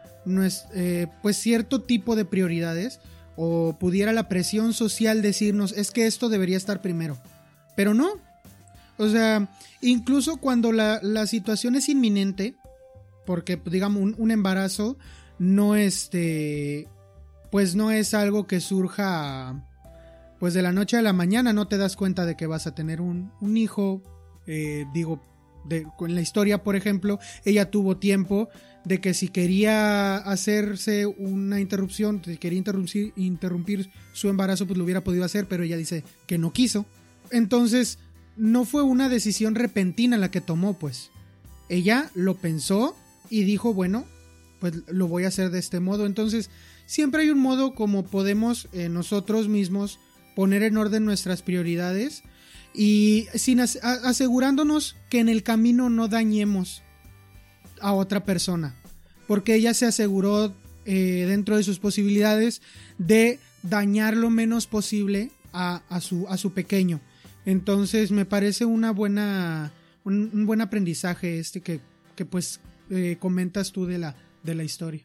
[0.74, 3.00] eh, pues cierto tipo de prioridades
[3.36, 7.18] o pudiera la presión social decirnos es que esto debería estar primero,
[7.76, 8.12] pero no.
[8.98, 9.50] O sea,
[9.82, 12.56] incluso cuando la, la situación es inminente,
[13.26, 14.98] porque digamos un, un embarazo,
[15.40, 16.88] no este,
[17.52, 19.66] pues no es algo que surja,
[20.40, 22.76] pues de la noche a la mañana no te das cuenta de que vas a
[22.76, 24.04] tener un, un hijo,
[24.46, 25.22] eh, digo,
[25.66, 28.50] de, en la historia, por ejemplo, ella tuvo tiempo
[28.86, 34.84] de que si quería hacerse una interrupción, si quería interrumpir, interrumpir su embarazo, pues lo
[34.84, 36.86] hubiera podido hacer, pero ella dice que no quiso.
[37.32, 38.00] Entonces,
[38.38, 41.12] no fue una decisión repentina la que tomó, pues.
[41.68, 42.96] Ella lo pensó
[43.30, 44.06] y dijo, bueno,
[44.60, 46.06] pues lo voy a hacer de este modo.
[46.06, 46.50] Entonces,
[46.86, 50.00] siempre hay un modo como podemos eh, nosotros mismos
[50.36, 52.24] poner en orden nuestras prioridades
[52.74, 56.84] y sin asegurándonos que en el camino no dañemos
[57.82, 58.76] a otra persona,
[59.28, 60.54] porque ella se aseguró
[60.86, 62.62] eh, dentro de sus posibilidades
[62.98, 67.02] de dañar lo menos posible a, su, a su pequeño.
[67.46, 69.72] Entonces me parece una buena,
[70.04, 71.80] un, buen aprendizaje este que,
[72.16, 75.02] que pues eh, comentas tú de la, de la historia.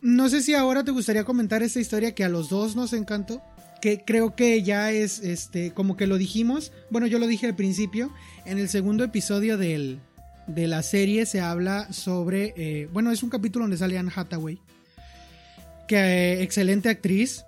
[0.00, 3.40] No sé si ahora te gustaría comentar esta historia que a los dos nos encantó,
[3.80, 7.54] que creo que ya es, este, como que lo dijimos, bueno, yo lo dije al
[7.54, 8.12] principio,
[8.44, 10.00] en el segundo episodio del,
[10.46, 14.60] de la serie se habla sobre, eh, bueno, es un capítulo donde sale Anne Hathaway,
[15.86, 17.44] que eh, excelente actriz,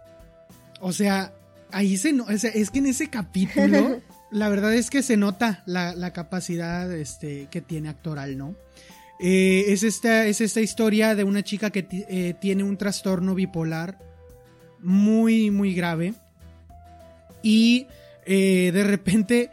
[0.80, 1.32] o sea,
[1.72, 4.00] ahí se, no, es que en ese capítulo,
[4.30, 8.54] la verdad es que se nota la, la capacidad este, que tiene actoral, ¿no?
[9.26, 13.98] Eh, es, esta, es esta historia de una chica que eh, tiene un trastorno bipolar
[14.80, 16.12] muy, muy grave.
[17.42, 17.86] Y
[18.26, 19.50] eh, de repente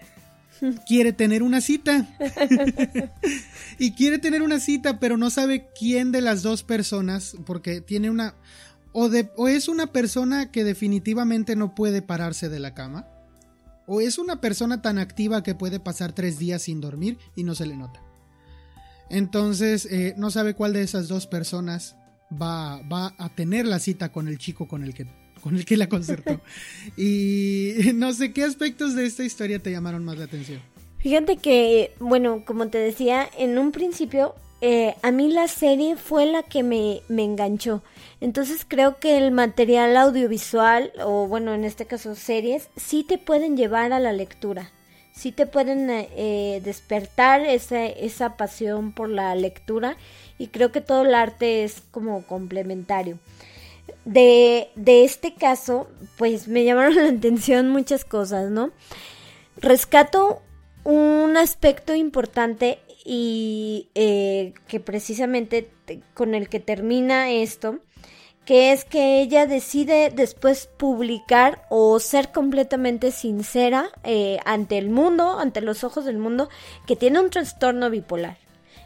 [0.85, 2.05] quiere tener una cita.
[3.79, 8.09] y quiere tener una cita, pero no sabe quién de las dos personas, porque tiene
[8.09, 8.35] una...
[8.91, 13.07] O, de, o es una persona que definitivamente no puede pararse de la cama,
[13.87, 17.55] o es una persona tan activa que puede pasar tres días sin dormir y no
[17.55, 18.10] se le nota.
[19.11, 21.95] Entonces, eh, no sabe cuál de esas dos personas
[22.31, 25.05] va, va a tener la cita con el chico con el que,
[25.41, 26.39] con el que la concertó.
[26.97, 30.61] y no sé qué aspectos de esta historia te llamaron más la atención.
[30.99, 36.27] Fíjate que, bueno, como te decía, en un principio eh, a mí la serie fue
[36.27, 37.81] la que me, me, enganchó.
[38.21, 43.57] Entonces creo que el material audiovisual, o bueno, en este caso series, sí te pueden
[43.57, 44.71] llevar a la lectura
[45.13, 49.97] sí te pueden eh, eh, despertar esa, esa pasión por la lectura
[50.37, 53.19] y creo que todo el arte es como complementario.
[54.05, 55.87] De, de este caso,
[56.17, 58.71] pues me llamaron la atención muchas cosas, ¿no?
[59.57, 60.41] Rescato
[60.83, 65.69] un aspecto importante y eh, que precisamente
[66.13, 67.79] con el que termina esto
[68.45, 75.39] que es que ella decide después publicar o ser completamente sincera eh, ante el mundo,
[75.39, 76.49] ante los ojos del mundo,
[76.87, 78.37] que tiene un trastorno bipolar.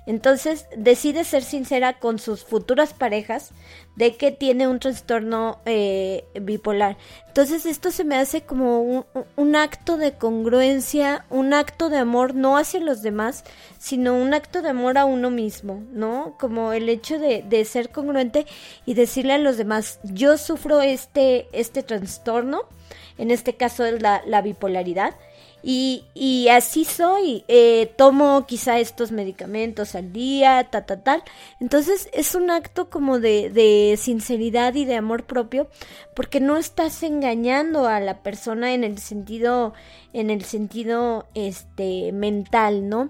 [0.06, 3.52] Entonces decide ser sincera con sus futuras parejas
[3.96, 6.98] de que tiene un trastorno eh, bipolar.
[7.28, 12.58] Entonces esto se me hace como un, acto de congruencia, un acto de amor no
[12.58, 13.44] hacia los demás,
[13.80, 16.36] sino un acto de amor a uno mismo, ¿no?
[16.40, 18.46] Como el hecho de, de ser congruente
[18.86, 22.64] y decirle a los demás, yo sufro este, este trastorno,
[23.18, 25.16] en este caso es la, la bipolaridad,
[25.68, 31.24] y, y así soy, eh, tomo quizá estos medicamentos al día, ta, ta, tal.
[31.60, 35.68] Entonces es un acto como de, de sinceridad y de amor propio,
[36.16, 39.74] porque no estás engañando a la persona en el sentido,
[40.14, 43.10] en el sentido, este, mental, ¿no?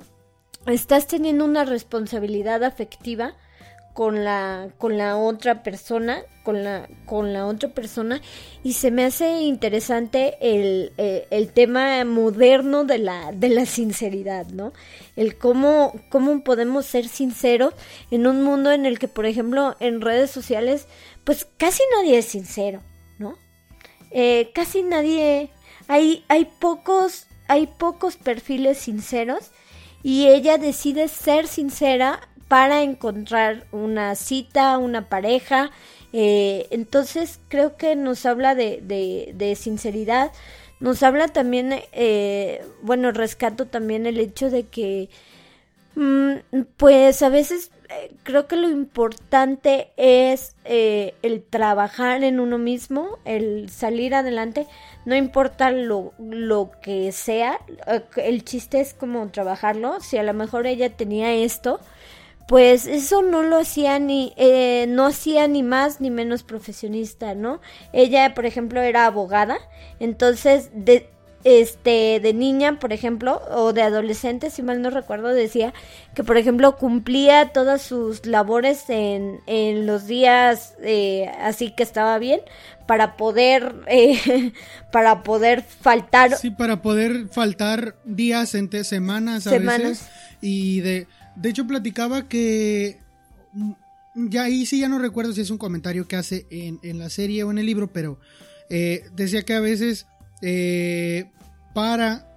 [0.65, 3.35] Estás teniendo una responsabilidad afectiva
[3.95, 8.21] con la con la otra persona con la con la otra persona
[8.61, 14.47] y se me hace interesante el, eh, el, tema moderno de la de la sinceridad
[14.47, 14.73] no
[15.15, 17.73] el cómo cómo podemos ser sinceros
[18.11, 20.89] en un mundo en el que por ejemplo en redes sociales
[21.23, 22.81] pues casi nadie es sincero
[23.17, 23.37] no
[24.11, 25.51] eh, casi nadie
[25.87, 29.51] hay hay pocos hay pocos perfiles sinceros
[30.03, 35.71] y ella decide ser sincera para encontrar una cita, una pareja.
[36.13, 38.81] Eh, entonces creo que nos habla de,
[39.33, 40.31] de, sinceridad,
[40.79, 45.09] nos habla también, eh, bueno, rescato también el hecho de que,
[45.95, 53.19] mm, pues a veces eh, creo que lo importante es el trabajar en uno mismo,
[53.25, 54.67] el salir adelante,
[55.05, 57.59] no importa lo, lo que sea,
[58.15, 61.79] el chiste es como trabajarlo, si a lo mejor ella tenía esto,
[62.47, 67.59] pues eso no lo hacía ni eh, no hacía ni más ni menos profesionista no
[67.93, 69.57] ella por ejemplo era abogada.
[69.99, 71.09] Entonces de
[71.45, 75.75] este de niña por ejemplo o de adolescente si mal no recuerdo decía
[76.15, 82.17] que por ejemplo cumplía todas sus labores en, en los días eh, así que estaba
[82.17, 82.41] bien
[82.87, 84.53] para poder eh,
[84.91, 90.09] para poder faltar sí para poder faltar días entre semanas a veces
[90.41, 92.99] Y de, de hecho platicaba que
[93.53, 93.71] mm,
[94.29, 97.09] ya ahí sí ya no recuerdo si es un comentario que hace en, en la
[97.09, 98.19] serie o en el libro, pero
[98.69, 100.07] eh, decía que a veces
[100.41, 101.29] eh,
[101.73, 102.27] para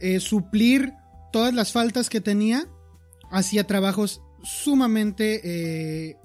[0.00, 0.92] eh, suplir
[1.32, 2.66] todas las faltas que tenía,
[3.30, 6.16] hacía trabajos sumamente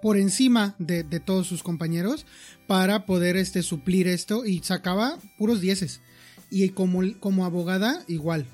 [0.00, 2.26] por encima de, de, todos sus compañeros
[2.66, 6.00] para poder este, suplir esto y sacaba puros dieces.
[6.50, 8.46] Y como, como abogada, igual.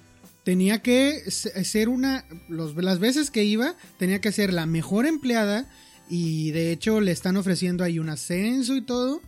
[0.48, 5.68] Tenía que ser una, las veces que iba, tenía que ser la mejor empleada
[6.08, 9.20] y de hecho le están ofreciendo ahí un ascenso y todo.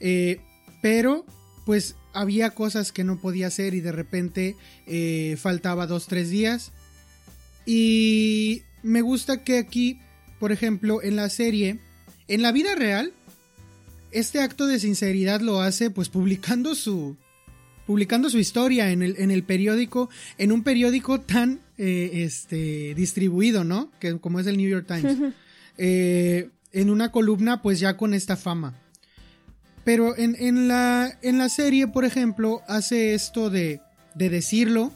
[0.00, 0.40] Eh,
[0.80, 1.26] pero
[1.66, 4.56] pues había cosas que no podía hacer y de repente
[4.86, 6.72] eh, faltaba dos, tres días.
[7.66, 10.00] Y me gusta que aquí,
[10.40, 11.80] por ejemplo, en la serie,
[12.28, 13.12] en la vida real,
[14.10, 17.18] este acto de sinceridad lo hace pues publicando su
[17.86, 20.08] publicando su historia en el, en el periódico,
[20.38, 23.90] en un periódico tan eh, este distribuido, ¿no?
[24.00, 25.34] Que como es el New York Times.
[25.78, 28.74] eh, en una columna, pues ya con esta fama.
[29.84, 33.80] Pero en, en, la, en la serie, por ejemplo, hace esto de,
[34.14, 34.92] de decirlo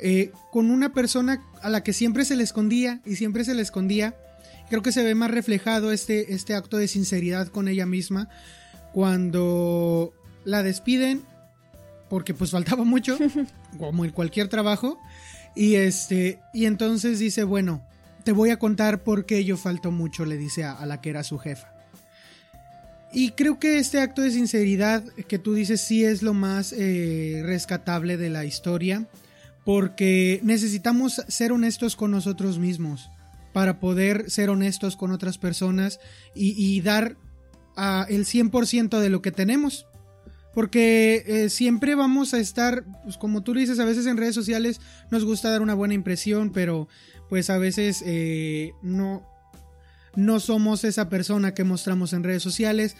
[0.00, 3.62] eh, con una persona a la que siempre se le escondía y siempre se le
[3.62, 4.14] escondía
[4.68, 8.28] creo que se ve más reflejado este, este acto de sinceridad con ella misma
[8.92, 10.12] cuando
[10.44, 11.22] la despiden
[12.08, 13.18] porque pues faltaba mucho
[13.78, 14.98] como en cualquier trabajo
[15.54, 17.82] y este y entonces dice bueno
[18.24, 21.10] te voy a contar por qué yo falto mucho le dice a, a la que
[21.10, 21.72] era su jefa
[23.12, 27.42] y creo que este acto de sinceridad que tú dices sí es lo más eh,
[27.44, 29.06] rescatable de la historia
[29.64, 33.10] porque necesitamos ser honestos con nosotros mismos
[33.52, 36.00] para poder ser honestos con otras personas
[36.34, 37.16] y, y dar
[37.76, 39.86] a el 100% de lo que tenemos.
[40.58, 44.80] Porque eh, siempre vamos a estar, pues como tú dices, a veces en redes sociales
[45.08, 46.88] nos gusta dar una buena impresión, pero
[47.28, 49.22] pues a veces eh, no,
[50.16, 52.96] no somos esa persona que mostramos en redes sociales.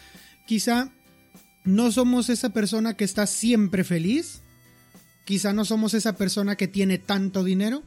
[0.47, 0.93] Quizá
[1.65, 4.41] no somos esa persona que está siempre feliz.
[5.25, 7.83] Quizá no somos esa persona que tiene tanto dinero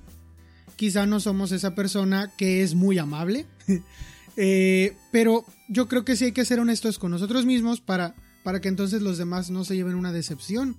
[0.76, 3.46] quizá no somos esa persona que es muy amable,
[4.36, 8.60] eh, pero yo creo que sí hay que ser honestos con nosotros mismos para, para
[8.60, 10.76] que entonces los demás no se lleven una decepción.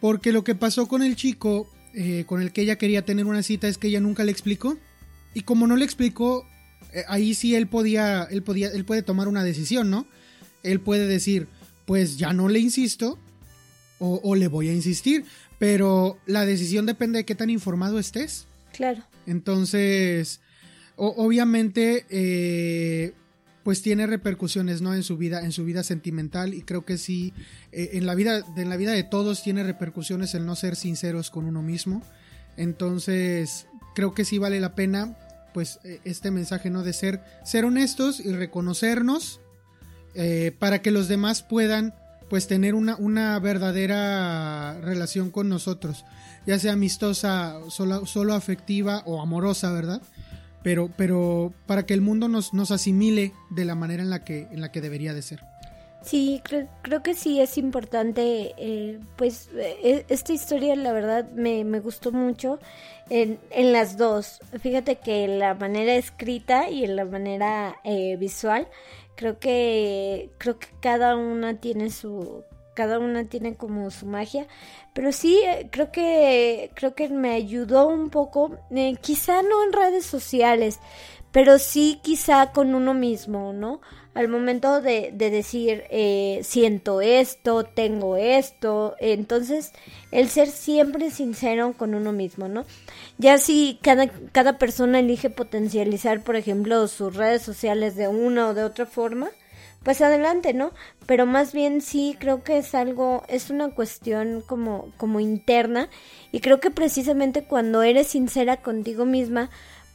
[0.00, 3.42] Porque lo que pasó con el chico eh, con el que ella quería tener una
[3.42, 4.76] cita es que ella nunca le explicó.
[5.32, 6.46] Y como no le explicó,
[6.92, 10.06] eh, ahí sí él podía, él podía, él puede tomar una decisión, ¿no?
[10.62, 11.48] Él puede decir,
[11.86, 13.18] pues ya no le insisto
[13.98, 15.24] o, o le voy a insistir.
[15.58, 18.46] Pero la decisión depende de qué tan informado estés.
[18.74, 19.02] Claro.
[19.26, 20.40] Entonces,
[20.96, 23.14] o, obviamente, eh,
[23.66, 24.94] pues tiene repercusiones, ¿no?
[24.94, 27.32] En su vida, en su vida sentimental y creo que sí,
[27.72, 31.32] eh, en la vida, en la vida de todos tiene repercusiones el no ser sinceros
[31.32, 32.00] con uno mismo.
[32.56, 35.18] Entonces, creo que sí vale la pena,
[35.52, 36.84] pues, eh, este mensaje, ¿no?
[36.84, 39.40] De ser, ser honestos y reconocernos
[40.14, 41.92] eh, para que los demás puedan,
[42.30, 46.04] pues, tener una, una verdadera relación con nosotros
[46.46, 50.00] ya sea amistosa, solo, solo afectiva o amorosa, ¿verdad?
[50.66, 54.48] Pero, pero para que el mundo nos, nos asimile de la manera en la que,
[54.50, 55.38] en la que debería de ser.
[56.02, 61.62] Sí, creo, creo que sí es importante, eh, pues eh, esta historia la verdad me,
[61.62, 62.58] me gustó mucho
[63.10, 64.40] en, en, las dos.
[64.60, 68.66] Fíjate que la manera escrita y en la manera eh, visual,
[69.14, 72.42] creo que creo que cada una tiene su
[72.76, 74.46] cada una tiene como su magia,
[74.92, 79.72] pero sí eh, creo que creo que me ayudó un poco, eh, quizá no en
[79.72, 80.78] redes sociales,
[81.32, 83.80] pero sí quizá con uno mismo, ¿no?
[84.14, 89.72] Al momento de, de decir, eh, siento esto, tengo esto, entonces
[90.12, 92.64] el ser siempre sincero con uno mismo, ¿no?
[93.18, 98.54] Ya si cada, cada persona elige potencializar, por ejemplo, sus redes sociales de una o
[98.54, 99.28] de otra forma,
[99.86, 100.72] pues adelante, ¿no?
[101.06, 105.88] Pero más bien sí creo que es algo, es una cuestión como, como interna
[106.32, 109.48] y creo que precisamente cuando eres sincera contigo misma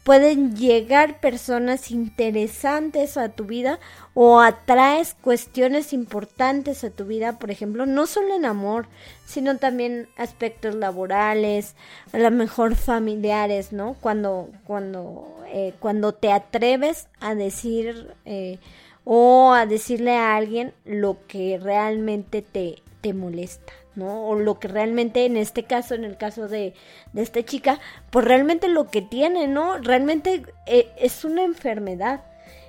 [0.05, 3.79] pueden llegar personas interesantes a tu vida
[4.13, 8.87] o atraes cuestiones importantes a tu vida, por ejemplo, no solo en amor,
[9.25, 11.75] sino también aspectos laborales,
[12.13, 13.97] a lo mejor familiares, ¿no?
[13.99, 18.57] Cuando, cuando, eh, cuando te atreves a decir eh,
[19.03, 24.27] o a decirle a alguien lo que realmente te, te molesta, ¿no?
[24.27, 26.73] O lo que realmente, en este caso, en el caso de,
[27.13, 27.79] de esta chica,
[28.09, 29.77] pues realmente lo que tiene, ¿no?
[29.77, 32.23] Realmente eh, es una enfermedad.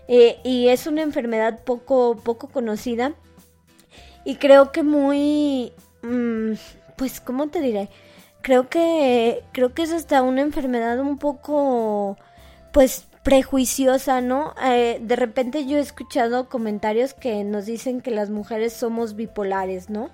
[0.08, 3.14] Eh, y es una enfermedad poco, poco conocida.
[4.24, 5.72] Y creo que muy,
[6.02, 6.52] mmm,
[6.96, 7.88] pues, ¿cómo te diré?
[8.42, 12.18] creo que creo que es hasta una enfermedad un poco
[12.72, 14.54] pues prejuiciosa, ¿no?
[14.64, 19.90] Eh, de repente yo he escuchado comentarios que nos dicen que las mujeres somos bipolares,
[19.90, 20.10] ¿no?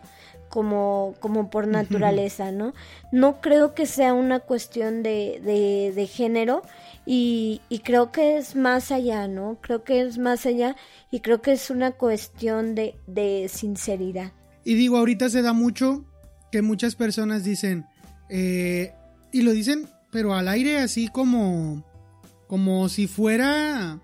[0.51, 2.73] Como, como por naturaleza, ¿no?
[3.13, 6.63] No creo que sea una cuestión de, de, de género
[7.05, 9.59] y, y, creo que es más allá, ¿no?
[9.61, 10.75] Creo que es más allá
[11.11, 14.33] y creo que es una cuestión de, de sinceridad.
[14.65, 16.05] Y digo, ahorita se da mucho
[16.51, 17.87] que muchas personas dicen,
[18.29, 18.95] eh,
[19.33, 21.85] y lo dicen, pero al aire así como,
[22.49, 24.01] como si fuera...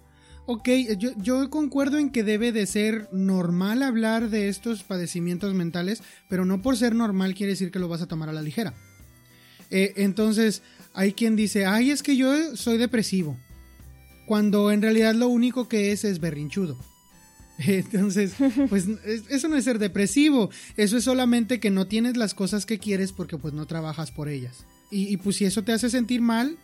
[0.46, 0.68] Ok,
[0.98, 6.44] yo, yo, concuerdo en que debe de ser normal hablar de estos padecimientos mentales, pero
[6.44, 8.74] no por ser normal quiere decir que lo vas a tomar a la ligera.
[9.70, 10.62] Eh, entonces,
[10.92, 13.38] hay quien dice, ay, es que yo soy depresivo,
[14.26, 16.78] cuando en realidad lo único que es es berrinchudo.
[17.58, 18.34] Entonces,
[18.68, 18.86] pues
[19.30, 23.12] eso no es ser depresivo, eso es solamente que no tienes las cosas que quieres
[23.12, 24.66] porque pues no trabajas por ellas.
[24.90, 26.56] Y, pues si eso te hace sentir mal,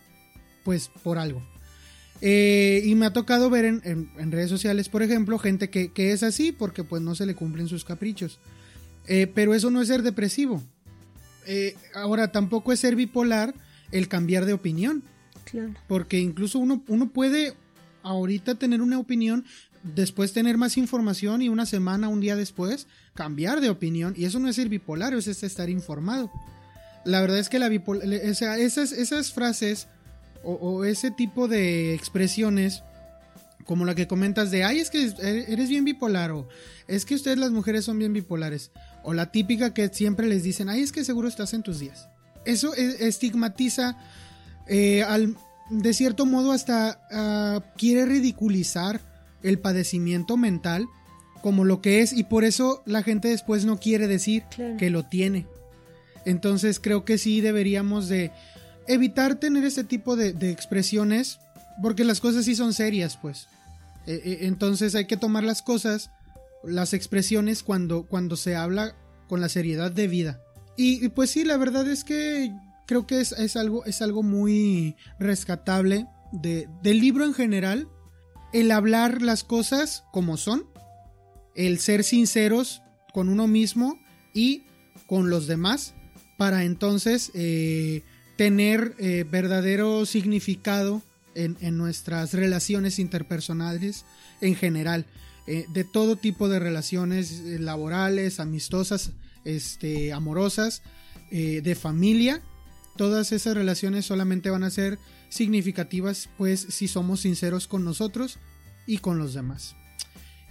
[0.62, 1.43] pues por algo.
[2.23, 6.53] Eh, y me ha tocado ver en, redes sociales, por ejemplo, gente que, es así
[6.53, 8.39] porque pues no se le cumplen sus caprichos.
[9.07, 10.63] Eh, pero eso no es ser depresivo.
[11.47, 13.55] Eh, ahora, tampoco es ser bipolar
[13.91, 15.03] el cambiar de opinión.
[15.45, 15.75] Claro.
[15.89, 17.55] Porque incluso uno, uno puede
[18.03, 19.45] ahorita tener una opinión,
[19.83, 24.15] después tener más información y una semana, un día después, cambiar de opinión.
[24.17, 26.31] Y eso no es ser bipolar, es estar informado.
[27.05, 29.89] La verdad es que la esas, esas frases
[30.43, 32.83] o, ese tipo de expresiones,
[33.65, 35.12] como la que comentas de, ay, es que
[35.49, 36.49] eres bien bipolar, o
[36.89, 38.71] es que ustedes las mujeres son bien bipolares,
[39.03, 42.09] o la típica que siempre les dicen, ay, es que seguro estás en tus días.
[42.45, 43.97] Eso e, estigmatiza,
[44.67, 45.37] eh, al,
[45.71, 49.01] de cierto modo hasta ah, quiere ridiculizar
[49.43, 50.87] el padecimiento mental
[51.43, 54.45] como lo que es y por eso la gente después no quiere decir
[54.79, 55.47] que lo tiene.
[56.27, 58.31] Entonces creo que sí deberíamos de
[58.86, 61.39] evitar tener ese tipo de, expresiones
[61.82, 63.48] porque las cosas sí son serias pues.
[64.07, 66.11] E, e, entonces hay que tomar las cosas,
[66.65, 68.94] las expresiones cuando, cuando se habla
[69.28, 70.40] con la seriedad de vida.
[70.77, 72.55] Y, pues sí, la verdad es que
[72.86, 77.86] creo que es, es, algo, es algo muy rescatable de, del libro en general
[78.52, 80.66] el hablar las cosas como son,
[81.55, 82.82] el ser sinceros
[83.12, 83.98] con uno mismo
[84.35, 84.65] y
[85.07, 85.94] con los demás,
[86.39, 88.02] para entonces eh,
[88.41, 91.03] tener eh, verdadero significado
[91.35, 94.07] en, nuestras relaciones interpersonales
[94.41, 95.05] en general,
[95.47, 99.11] eh, de todo tipo de relaciones laborales, amistosas,
[99.45, 100.81] este, amorosas,
[101.31, 102.41] de familia,
[102.97, 104.99] todas esas relaciones solamente van a ser
[105.29, 108.39] significativas pues si somos sinceros con nosotros
[108.87, 109.77] y con los demás.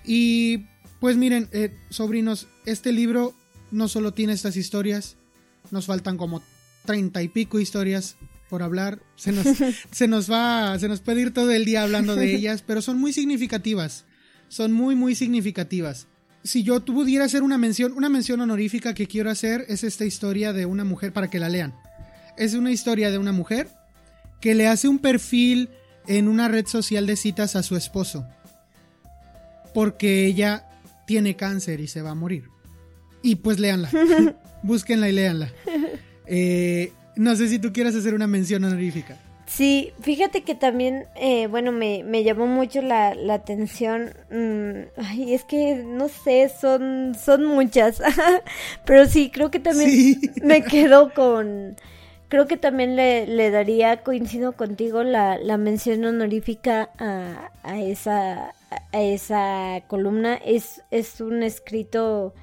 [0.05, 0.67] Y
[0.99, 3.33] pues miren, eh, sobrinos, este libro
[3.71, 5.15] no solo tiene estas historias,
[5.71, 6.43] nos faltan como
[6.85, 8.15] treinta y pico historias
[8.49, 9.45] por hablar, se nos,
[9.91, 12.97] se nos va, se nos puede ir todo el día hablando de ellas, pero son
[12.97, 14.05] muy significativas,
[14.47, 16.07] son muy, muy significativas.
[16.43, 20.53] Si yo pudiera hacer una mención, una mención honorífica que quiero hacer es esta historia
[20.53, 21.75] de una mujer para que la lean.
[22.37, 23.69] Es una historia de una mujer
[24.39, 25.69] que le hace un perfil
[26.07, 28.25] en una red social de citas a su esposo.
[29.73, 30.65] Porque ella
[31.05, 32.45] tiene cáncer y se va a morir.
[33.21, 33.91] Y pues léanla.
[34.63, 35.51] Búsquenla y léanla.
[36.29, 39.17] Eh, no sé si tú quieras hacer una mención honorífica.
[39.45, 44.11] Sí, fíjate que también, eh, bueno, me, llamó mucho la, atención.
[44.29, 47.99] Mm, ay, es que no sé, son, son muchas.
[48.85, 51.75] Pero sí, creo que también me quedo con
[52.29, 58.53] creo que también le, daría, coincido contigo, la, la mención honorífica a, a, esa,
[58.93, 60.35] a esa columna.
[60.35, 62.33] Es, es un escrito,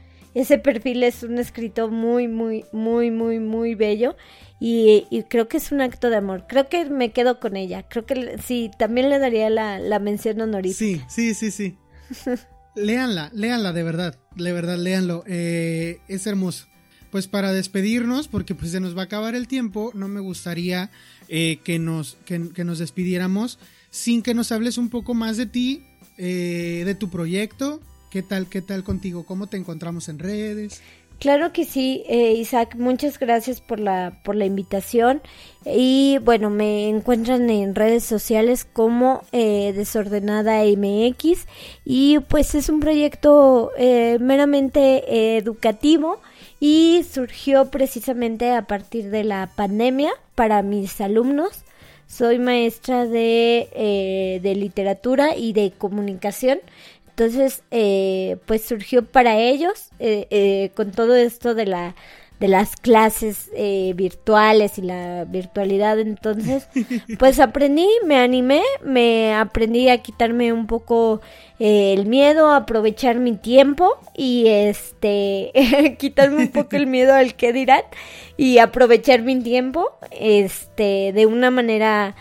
[0.41, 4.17] ese perfil es un escrito muy, muy, muy, muy, muy bello.
[4.61, 6.45] Y, y, creo que es un acto de amor.
[6.49, 7.83] Creo que me quedo con ella.
[7.89, 11.07] Creo que sí, también le daría la, la mención honorífica.
[11.09, 12.35] Sí, sí, sí, sí.
[12.75, 14.19] léanla, léanla de verdad.
[14.35, 15.25] De verdad, léanlo.
[15.27, 16.67] Eh, es hermoso
[17.11, 20.91] pues para despedirnos, porque pues se nos va a acabar el tiempo, no me gustaría
[21.29, 23.59] eh, que, nos, que, nos despidiéramos
[23.91, 25.87] sin que nos hables un poco más de ti,
[26.19, 27.81] eh, de tu proyecto,
[28.11, 30.83] qué tal, qué tal contigo, cómo te encontramos en redes.
[31.19, 35.23] Claro que sí, eh, Isaac, muchas gracias por la, por la invitación.
[35.65, 41.47] Y bueno, me encuentran en redes sociales como Desordenada MX
[41.87, 43.73] y pues es un proyecto
[44.21, 46.21] meramente educativo
[46.61, 51.65] y surgió precisamente a partir de la pandemia para mis alumnos.
[52.07, 56.61] Soy maestra de, eh, de literatura y de comunicación.
[57.17, 61.95] Entonces, eh, pues surgió para ellos eh, con todo esto de la,
[62.41, 65.99] de las clases eh, virtuales y la virtualidad.
[65.99, 66.69] Entonces,
[67.19, 71.21] pues aprendí, me animé, me aprendí a quitarme un poco
[71.59, 77.35] eh, el miedo, a aprovechar mi tiempo y este, quitarme un poco el miedo al
[77.35, 77.83] que dirán
[78.37, 82.15] y aprovechar mi tiempo, este, de una manera,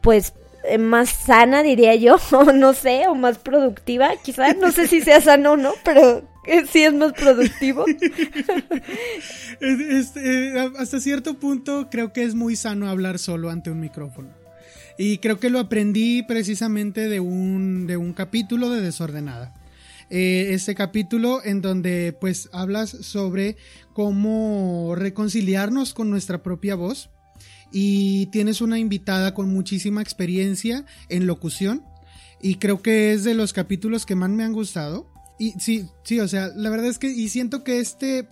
[0.00, 0.34] pues,
[0.64, 5.00] eh, más sana, diría yo, o no sé, o más productiva, quizás, no sé si
[5.00, 6.22] sea sano o no, pero
[6.70, 7.84] sí es más productivo.
[9.60, 14.30] este, hasta cierto punto creo que es muy sano hablar solo ante un micrófono.
[14.98, 19.54] Y creo que lo aprendí precisamente de un, de un capítulo de Desordenada.
[20.10, 23.56] Eh, este capítulo en donde pues hablas sobre
[23.92, 27.10] cómo reconciliarnos con nuestra propia voz
[27.72, 31.84] y tienes una invitada con muchísima experiencia en locución
[32.42, 35.06] y creo que es de los capítulos que más me han gustado.
[35.38, 38.28] Y sí, sí, o sea, la verdad es que y siento que este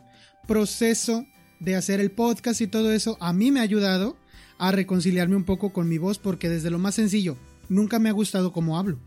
[0.46, 1.26] proceso
[1.60, 4.16] de hacer el podcast y todo eso a mí me ha ayudado
[4.58, 7.36] a reconciliarme un poco con mi voz porque desde lo más sencillo,
[7.68, 8.98] nunca me ha gustado cómo hablo.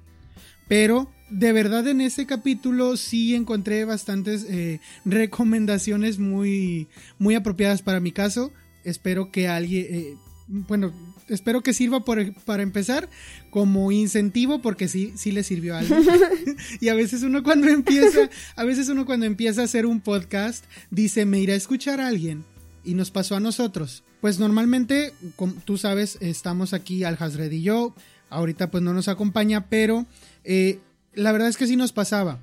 [0.68, 6.88] Pero de verdad en este capítulo sí encontré bastantes eh, recomendaciones muy,
[7.18, 8.52] muy apropiadas para mi caso
[8.84, 10.18] espero que alguien, eh,
[10.48, 10.94] bueno,
[11.28, 13.10] espero que sirva por, para empezar
[13.50, 16.04] como incentivo porque sí, sí le sirvió a alguien.
[16.82, 20.66] y a veces uno cuando empieza, a veces uno cuando empieza a hacer un podcast
[20.90, 22.44] dice, me iré a escuchar a alguien.
[22.84, 24.04] Y nos pasó a nosotros.
[24.22, 27.94] Pues normalmente, como tú sabes, estamos aquí al Hasred y yo.
[28.30, 30.08] Ahorita pues no nos acompaña, pero
[30.44, 30.80] eh,
[31.14, 32.40] la verdad es que sí nos pasaba.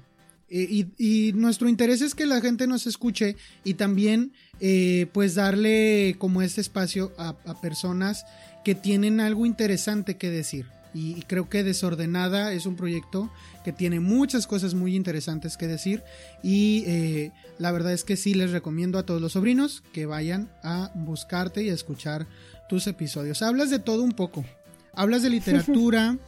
[0.50, 6.16] Eh, y, nuestro interés es que la gente nos escuche y también eh, pues darle
[6.18, 8.24] como este espacio a, personas
[8.64, 10.66] que tienen algo interesante que decir.
[10.94, 13.30] Y, creo que Desordenada es un proyecto
[13.62, 16.02] que tiene muchas cosas muy interesantes que decir
[16.42, 20.50] y eh, la verdad es que sí les recomiendo a todos los sobrinos que vayan
[20.62, 22.26] a buscarte y a escuchar
[22.70, 23.42] tus episodios.
[23.42, 24.46] Hablas de todo un poco.
[24.94, 26.16] Hablas de literatura.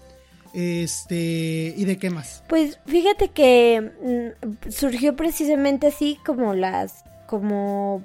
[0.53, 2.43] Este, ¿y de qué más?
[2.49, 8.05] Pues fíjate que mm, surgió precisamente así como las, como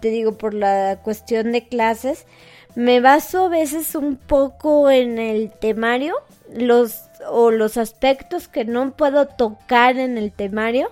[0.00, 2.26] te digo, por la cuestión de clases.
[2.74, 6.16] Me baso a veces un poco en el temario,
[6.52, 10.90] los, o los aspectos que no puedo tocar en el temario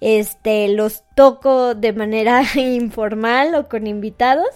[0.00, 4.50] este los toco de manera informal o con invitados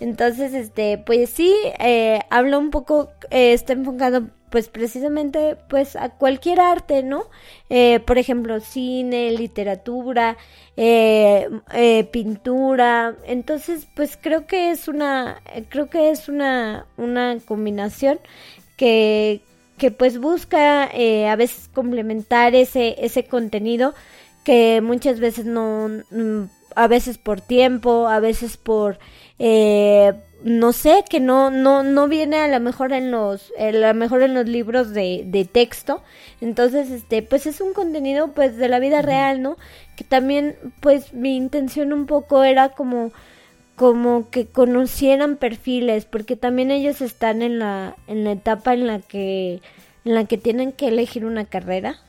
[0.00, 6.10] entonces este pues sí eh, hablo un poco eh, está enfocado pues precisamente pues a
[6.10, 7.24] cualquier arte, ¿no?
[7.70, 10.36] Eh, por ejemplo, cine, literatura,
[10.76, 13.16] eh, eh, pintura.
[13.24, 18.20] Entonces, pues creo que es una, creo que es una, una combinación
[18.76, 19.40] que,
[19.78, 23.94] que pues busca a veces complementar ese, ese contenido
[24.44, 26.42] que muchas veces no, mm,
[26.76, 28.98] a veces por tiempo, a veces por
[30.44, 34.22] no sé, que no, no, no viene a lo mejor en los, a lo mejor
[34.22, 36.02] en los libros de, de texto.
[36.40, 39.56] Entonces, este, pues es un contenido pues de la vida real, ¿no?
[39.96, 43.12] Que también, pues, mi intención un poco era como,
[43.76, 48.98] como que conocieran perfiles, porque también ellos están en la, en la etapa en la
[49.00, 49.60] que,
[50.04, 52.00] en la que tienen que elegir una carrera,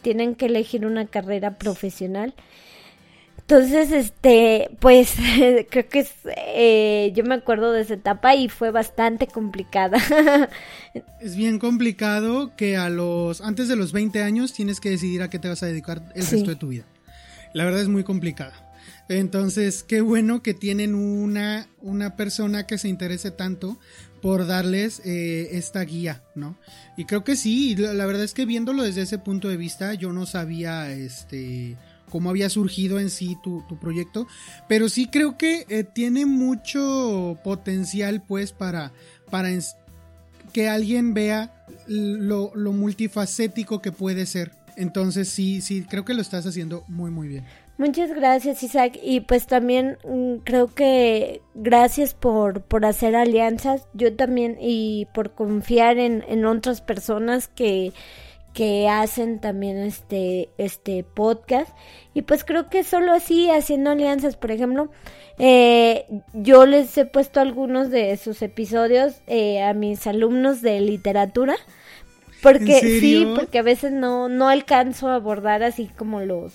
[0.00, 2.34] tienen que elegir una carrera profesional.
[3.42, 5.14] Entonces, este, pues
[5.70, 9.98] creo que es, eh, yo me acuerdo de esa etapa y fue bastante complicada.
[11.20, 15.28] es bien complicado que a los, antes de los 20 años tienes que decidir a
[15.28, 16.84] qué te vas a dedicar el resto de tu vida.
[17.52, 18.54] La verdad es muy complicada.
[19.08, 23.78] Entonces, qué bueno que tienen una, una persona que se interese tanto
[24.22, 26.56] por darles eh, esta guía, ¿no?
[26.96, 29.94] Y creo que sí, la, la verdad es que viéndolo desde ese punto de vista,
[29.94, 31.76] yo no sabía, este,
[32.12, 34.26] cómo había surgido en sí tu, proyecto,
[34.68, 38.92] pero sí creo que eh, tiene mucho potencial pues para,
[39.30, 39.48] para
[40.52, 44.52] que alguien vea lo, lo multifacético que puede ser.
[44.76, 47.46] Entonces sí, sí, creo que lo estás haciendo muy, muy bien.
[47.78, 48.98] Muchas gracias, Isaac.
[49.02, 53.86] Y pues también mm, creo que gracias por, por hacer alianzas.
[53.94, 57.94] Yo también y por confiar en, en otras personas que,
[58.52, 61.70] que hacen también este, este podcast.
[62.14, 64.90] Y pues creo que solo así, haciendo alianzas, por ejemplo,
[65.38, 71.56] eh, yo les he puesto algunos de sus episodios eh, a mis alumnos de literatura.
[72.42, 76.52] Porque sí, porque a veces no, no alcanzo a abordar así como los,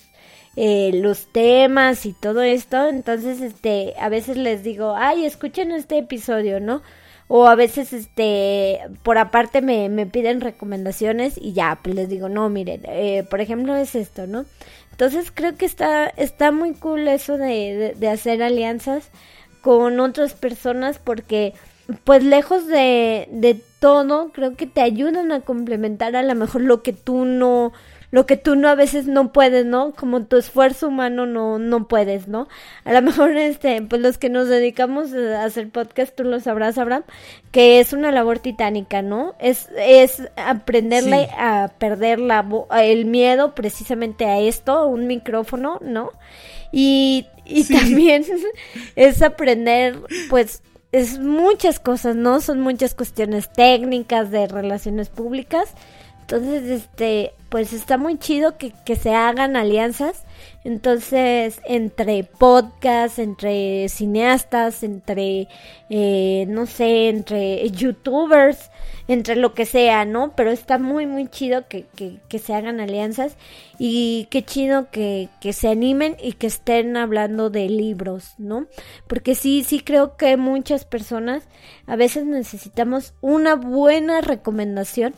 [0.54, 2.88] eh, los temas y todo esto.
[2.88, 6.82] Entonces, este, a veces les digo, ay, escuchen este episodio, ¿no?
[7.28, 12.28] O a veces este por aparte me, me piden recomendaciones y ya pues les digo
[12.28, 14.46] no miren eh, por ejemplo es esto no
[14.90, 19.10] entonces creo que está está muy cool eso de, de, hacer alianzas
[19.60, 21.52] con otras personas porque
[22.04, 26.82] pues lejos de, de todo creo que te ayudan a complementar a lo mejor lo
[26.82, 27.72] que tú no
[28.10, 29.92] lo que tú no a veces no puedes, ¿no?
[29.92, 32.48] Como tu esfuerzo humano no, no puedes, ¿no?
[32.84, 36.78] A lo mejor, este, pues los que nos dedicamos a hacer podcast, tú lo sabrás,
[36.78, 37.04] Abraham,
[37.52, 39.34] que es una labor titánica, ¿no?
[39.38, 42.46] Es, es aprenderle a perder la,
[42.80, 46.12] el miedo precisamente a esto, un micrófono, ¿no?
[46.72, 48.24] Y, y también
[48.96, 49.98] es aprender,
[50.30, 50.62] pues,
[50.92, 52.40] es muchas cosas, ¿no?
[52.40, 55.74] Son muchas cuestiones técnicas de relaciones públicas
[56.30, 60.24] entonces, este, pues está muy chido que, que se hagan alianzas.
[60.62, 65.48] Entonces, entre podcasts, entre cineastas, entre,
[65.88, 68.70] eh, no sé, entre youtubers,
[69.08, 70.34] entre lo que sea, ¿no?
[70.36, 73.38] Pero está muy, muy chido que, que, que se hagan alianzas
[73.78, 78.66] y qué chido que, que se animen y que estén hablando de libros, ¿no?
[79.06, 81.44] Porque sí, sí creo que muchas personas
[81.86, 85.14] a veces necesitamos una buena recomendación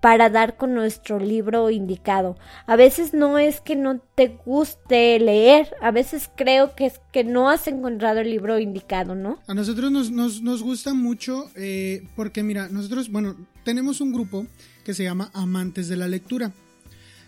[0.00, 2.36] para dar con nuestro libro indicado.
[2.66, 7.22] A veces no es que no te guste leer, a veces creo que es que
[7.22, 9.38] no has encontrado el libro indicado, ¿no?
[9.46, 14.46] A nosotros nos, nos, nos gusta mucho eh, porque mira, nosotros, bueno, tenemos un grupo
[14.84, 16.52] que se llama Amantes de la Lectura.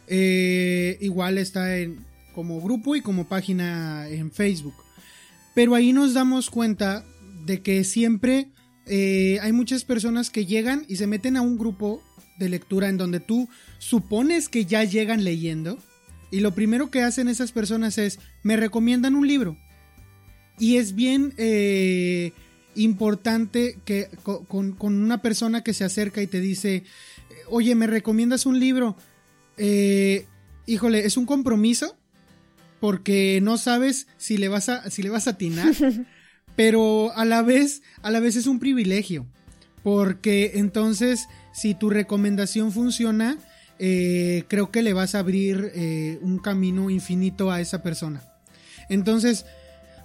[0.09, 2.05] Eh, igual está en,
[2.35, 4.75] como grupo y como página en Facebook.
[5.55, 7.05] Pero ahí nos damos cuenta
[7.45, 8.49] de que siempre
[8.87, 12.03] eh, hay muchas personas que llegan y se meten a un grupo
[12.43, 13.49] de lectura en donde tú
[13.79, 15.79] supones que ya llegan leyendo
[16.33, 19.59] y lo primero que hacen esas personas es me recomiendan un libro.
[20.59, 22.33] Y es bien eh,
[22.75, 24.09] importante que
[24.49, 26.85] con, una persona que se acerca y te dice,
[27.49, 28.97] oye, ¿me recomiendas un libro?
[29.59, 30.25] Eh,
[30.65, 31.99] híjole, es un compromiso
[32.81, 35.75] porque no sabes si le vas a, si le vas a atinar,
[36.57, 39.27] pero a la vez, a la vez es un privilegio,
[39.83, 43.39] porque entonces si tu recomendación funciona,
[43.79, 48.23] eh, creo que le vas a abrir eh, un camino infinito a esa persona.
[48.89, 49.45] Entonces,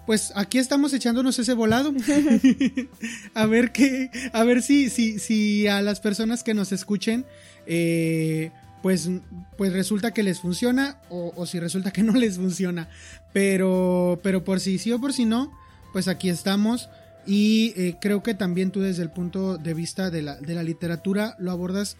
[0.07, 1.93] pues aquí estamos echándonos ese volado.
[3.33, 7.25] a ver qué, a ver si, si, si a las personas que nos escuchen,
[7.65, 8.51] eh,
[8.81, 9.09] pues,
[9.57, 12.89] pues resulta que les funciona o, si resulta que no les funciona.
[13.33, 15.51] Pero, pero por si sí o por si no,
[15.93, 16.89] pues aquí estamos.
[17.27, 20.63] Y eh, creo que también tú desde el punto de vista de la, de la
[20.63, 21.97] literatura lo abordas.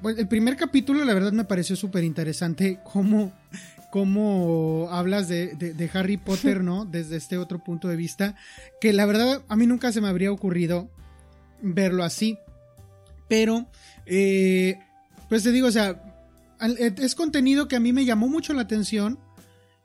[0.00, 3.32] Pues, el primer capítulo la verdad me pareció súper interesante cómo,
[3.90, 6.84] cómo hablas de, de, Harry Potter, ¿no?
[6.90, 8.34] Desde este otro punto de vista.
[8.80, 10.90] Que la verdad a mí nunca se me habría ocurrido
[11.60, 12.38] verlo así.
[13.28, 13.66] Pero,
[14.06, 14.78] eh,
[15.28, 16.02] pues te digo, o sea,
[16.78, 19.18] eh, es contenido que a mí me llamó mucho la atención.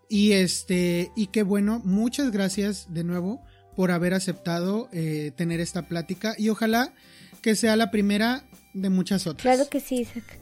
[0.09, 3.41] Y este, y qué bueno, muchas gracias de nuevo
[3.77, 6.93] por haber aceptado eh, tener esta plática y ojalá
[7.43, 8.43] que sea la primera
[8.73, 9.43] de muchas otras.
[9.43, 10.39] Claro que sí, Isaac.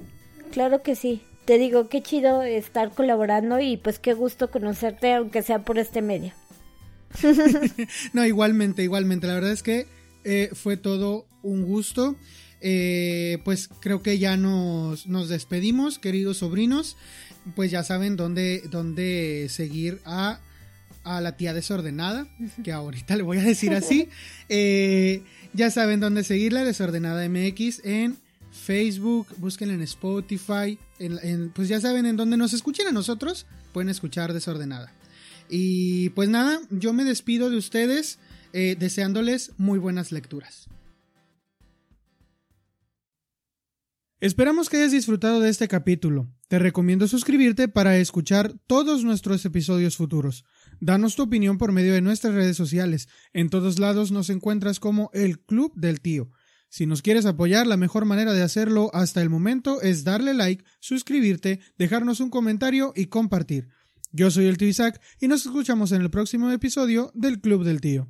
[0.54, 1.22] Claro que sí.
[1.44, 6.02] Te digo, qué chido estar colaborando y pues qué gusto conocerte, aunque sea por este
[6.02, 6.32] medio.
[8.14, 9.28] no, igualmente, igualmente.
[9.28, 9.86] La verdad es que
[10.24, 12.16] eh, fue todo un gusto.
[12.62, 16.96] Eh, pues creo que ya nos, nos despedimos, queridos sobrinos.
[17.54, 20.40] Pues ya saben dónde, dónde seguir a
[21.06, 22.28] a la tía desordenada,
[22.64, 24.10] que ahorita le voy a decir así.
[24.48, 25.24] Eh,
[25.54, 28.16] ya saben dónde seguirla, desordenada MX en
[28.52, 33.90] Facebook, búsquenla en Spotify, en, pues ya saben en dónde nos escuchen a nosotros, pueden
[33.90, 34.94] escuchar desordenada.
[35.50, 38.20] Y pues nada, yo me despido de ustedes
[38.54, 40.68] eh, deseándoles muy buenas lecturas.
[44.20, 46.28] Esperamos que hayas disfrutado de este capítulo.
[46.48, 50.46] Te recomiendo suscribirte para escuchar todos nuestros episodios futuros.
[50.80, 53.08] Danos tu opinión por medio de nuestras redes sociales.
[53.34, 56.30] En todos lados nos encuentras como el Club del Tío.
[56.70, 60.66] Si nos quieres apoyar, la mejor manera de hacerlo hasta el momento es darle like,
[60.80, 63.70] suscribirte, dejarnos un comentario y compartir.
[64.12, 67.82] Yo soy el tío Isaac y nos escuchamos en el próximo episodio del Club del
[67.82, 68.10] Tío.